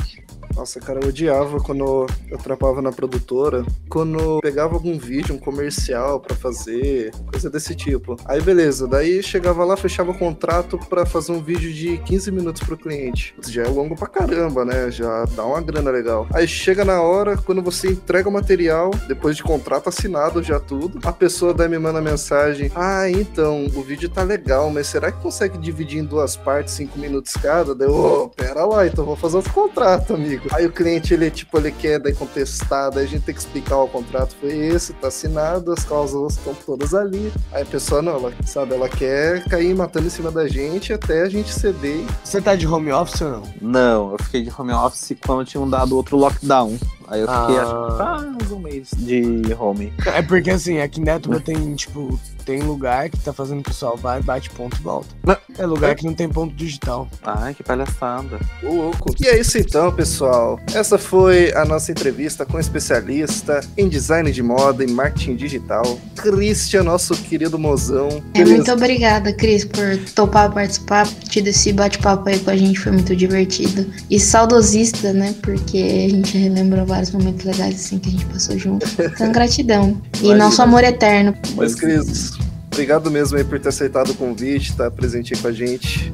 [0.54, 6.20] Nossa, cara, eu odiava quando eu trabalhava na produtora, quando pegava algum vídeo, um comercial
[6.20, 8.16] pra fazer, coisa desse tipo.
[8.24, 12.62] Aí beleza, daí chegava lá, fechava o contrato pra fazer um vídeo de 15 minutos
[12.62, 13.34] pro cliente.
[13.48, 14.90] Já é longo pra caramba, né?
[14.90, 16.26] Já dá uma grana legal.
[16.32, 21.00] Aí chega na hora, quando você entrega o material, depois de contrato assinado já tudo,
[21.04, 25.20] a pessoa daí me manda mensagem: Ah, então, o vídeo tá legal, mas será que
[25.20, 27.74] consegue dividir em duas partes, 5 minutos cada?
[27.74, 30.43] Daí, ô, pera lá, então vou fazer outro contrato, amigo.
[30.52, 33.78] Aí o cliente, ele, tipo, ele quer daí contestar, daí a gente tem que explicar
[33.78, 37.32] o contrato foi esse, tá assinado, as cláusulas estão todas ali.
[37.52, 41.22] Aí a pessoa, não, ela, sabe, ela quer cair matando em cima da gente até
[41.22, 42.04] a gente ceder.
[42.22, 43.42] Você tá de home office ou não?
[43.60, 46.78] não, eu fiquei de home office quando tinham dado outro lockdown.
[47.08, 47.62] Aí eu fiquei, Ah.
[47.62, 47.96] acho que
[48.38, 49.92] quase um mês de home.
[50.06, 53.96] É porque assim, aqui em Netuba tem, tipo, tem lugar que tá fazendo o pessoal
[53.96, 55.08] vai, bate ponto e volta.
[55.24, 55.36] Não.
[55.58, 57.08] É lugar que não tem ponto digital.
[57.22, 58.38] Ai, que palhaçada.
[58.62, 59.14] Ô, louco.
[59.20, 60.58] E é isso então, pessoal.
[60.74, 65.98] Essa foi a nossa entrevista com o especialista em design de moda e marketing digital,
[66.16, 68.22] Christian, nosso querido mozão.
[68.34, 72.92] É, muito obrigada, Cris, por topar participar, tido esse bate-papo aí com a gente, foi
[72.92, 73.86] muito divertido.
[74.10, 75.34] E saudosista, né?
[75.42, 78.86] Porque a gente relembra vários momentos legais assim que a gente passou junto.
[79.14, 80.00] Então, gratidão.
[80.16, 80.38] E Valeu.
[80.38, 81.34] nosso amor eterno.
[81.56, 82.32] Mas, Cris,
[82.72, 86.12] obrigado mesmo aí por ter aceitado o convite, estar presente aí com a gente.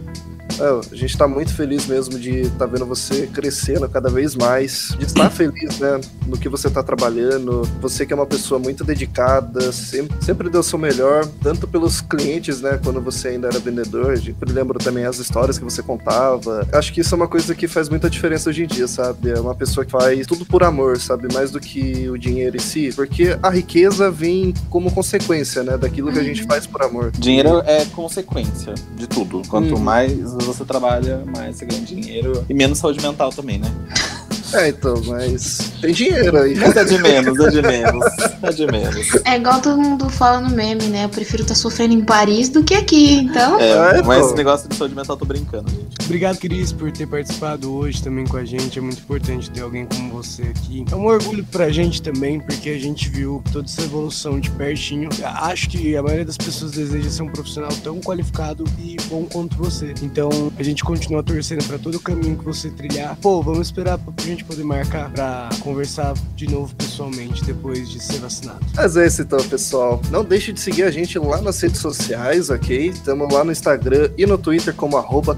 [0.61, 4.95] Ah, a gente tá muito feliz mesmo de estar vendo você crescendo cada vez mais,
[4.99, 7.63] de estar feliz, né, no que você tá trabalhando.
[7.81, 12.01] Você que é uma pessoa muito dedicada, sempre, sempre deu o seu melhor, tanto pelos
[12.01, 14.13] clientes, né, quando você ainda era vendedor.
[14.13, 16.67] Eu sempre lembro também as histórias que você contava.
[16.73, 19.31] Acho que isso é uma coisa que faz muita diferença hoje em dia, sabe?
[19.31, 21.33] É uma pessoa que faz tudo por amor, sabe?
[21.33, 26.13] Mais do que o dinheiro em si, porque a riqueza vem como consequência, né, daquilo
[26.13, 27.11] que a gente faz por amor.
[27.13, 29.43] Dinheiro é consequência de tudo.
[29.49, 29.81] Quanto Uhum.
[29.81, 30.11] mais
[30.53, 32.45] você trabalha, mais você ganha dinheiro.
[32.49, 33.71] E menos saúde mental também, né?
[34.53, 36.57] É, então, mas tem dinheiro aí.
[36.57, 38.05] Mas é de menos, é de menos.
[38.43, 39.07] É de menos.
[39.25, 41.05] É igual todo mundo fala no meme, né?
[41.05, 43.61] Eu prefiro estar sofrendo em Paris do que aqui, então.
[43.61, 44.27] É, É, mas pô.
[44.27, 45.90] esse negócio de saúde mental, eu tô brincando, gente.
[46.11, 48.81] Obrigado, Cris, por ter participado hoje também com a gente.
[48.81, 50.85] É muito importante ter alguém como você aqui.
[50.91, 55.09] É um orgulho pra gente também, porque a gente viu toda essa evolução de pertinho.
[55.23, 59.57] Acho que a maioria das pessoas deseja ser um profissional tão qualificado e bom quanto
[59.57, 59.95] você.
[60.03, 63.17] Então, a gente continua torcendo pra todo o caminho que você trilhar.
[63.23, 68.19] Pô, vamos esperar pra gente poder marcar pra conversar de novo pessoalmente depois de ser
[68.19, 68.59] vacinado.
[68.75, 70.03] Mas é isso então, pessoal.
[70.11, 72.89] Não deixe de seguir a gente lá nas redes sociais, ok?
[72.89, 75.37] Estamos lá no Instagram e no Twitter como arroba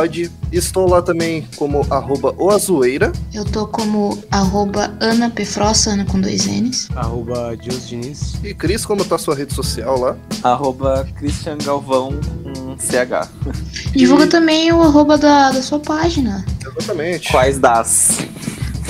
[0.00, 0.30] tatupod.
[0.52, 3.12] Estou lá também como arroba oazoeira.
[3.32, 6.88] Eu tô como arroba Ana Pefrossa, Ana com dois N's.
[6.96, 8.34] Arroba Deus Diniz.
[8.42, 10.16] E Cris, como tá a sua rede social lá?
[10.42, 13.28] Arroba Christian Galvão com CH.
[13.92, 16.44] Divulga também o arroba da, da sua página.
[16.60, 17.30] Exatamente.
[17.30, 18.18] Quais das?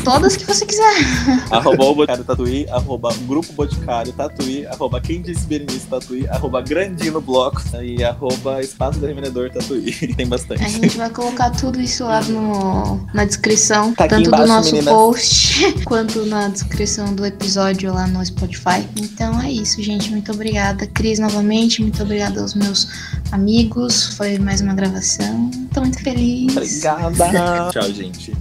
[0.04, 0.94] Todas que você quiser.
[1.50, 7.20] arroba o Boticário Tatuí, arroba Grupo Boticário Tatuí, arroba Quem Disse Berenice Tatuí, arroba Grandino
[7.20, 9.92] Bloco e arroba Espaço do Revendedor Tatuí.
[10.16, 10.64] Tem bastante.
[10.64, 14.72] A gente vai colocar tudo isso lá no, na descrição, Tá tanto do embaixo, nosso
[14.72, 14.94] meninas.
[14.94, 18.86] post quanto na descrição do episódio lá no Spotify.
[18.96, 20.10] Então é isso, gente.
[20.10, 20.86] Muito obrigada.
[20.86, 22.88] Cris, novamente, muito obrigada aos meus
[23.32, 24.14] amigos.
[24.16, 25.50] Foi mais uma gravação.
[25.72, 26.56] Tô muito feliz.
[26.56, 27.70] Obrigada.
[27.72, 28.32] Tchau, gente.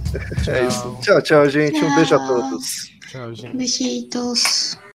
[0.48, 0.96] É isso.
[1.02, 1.84] Tchau, tchau, gente.
[1.84, 2.90] Um beijo a todos.
[3.10, 3.56] Tchau, gente.
[3.56, 4.78] Beijitos.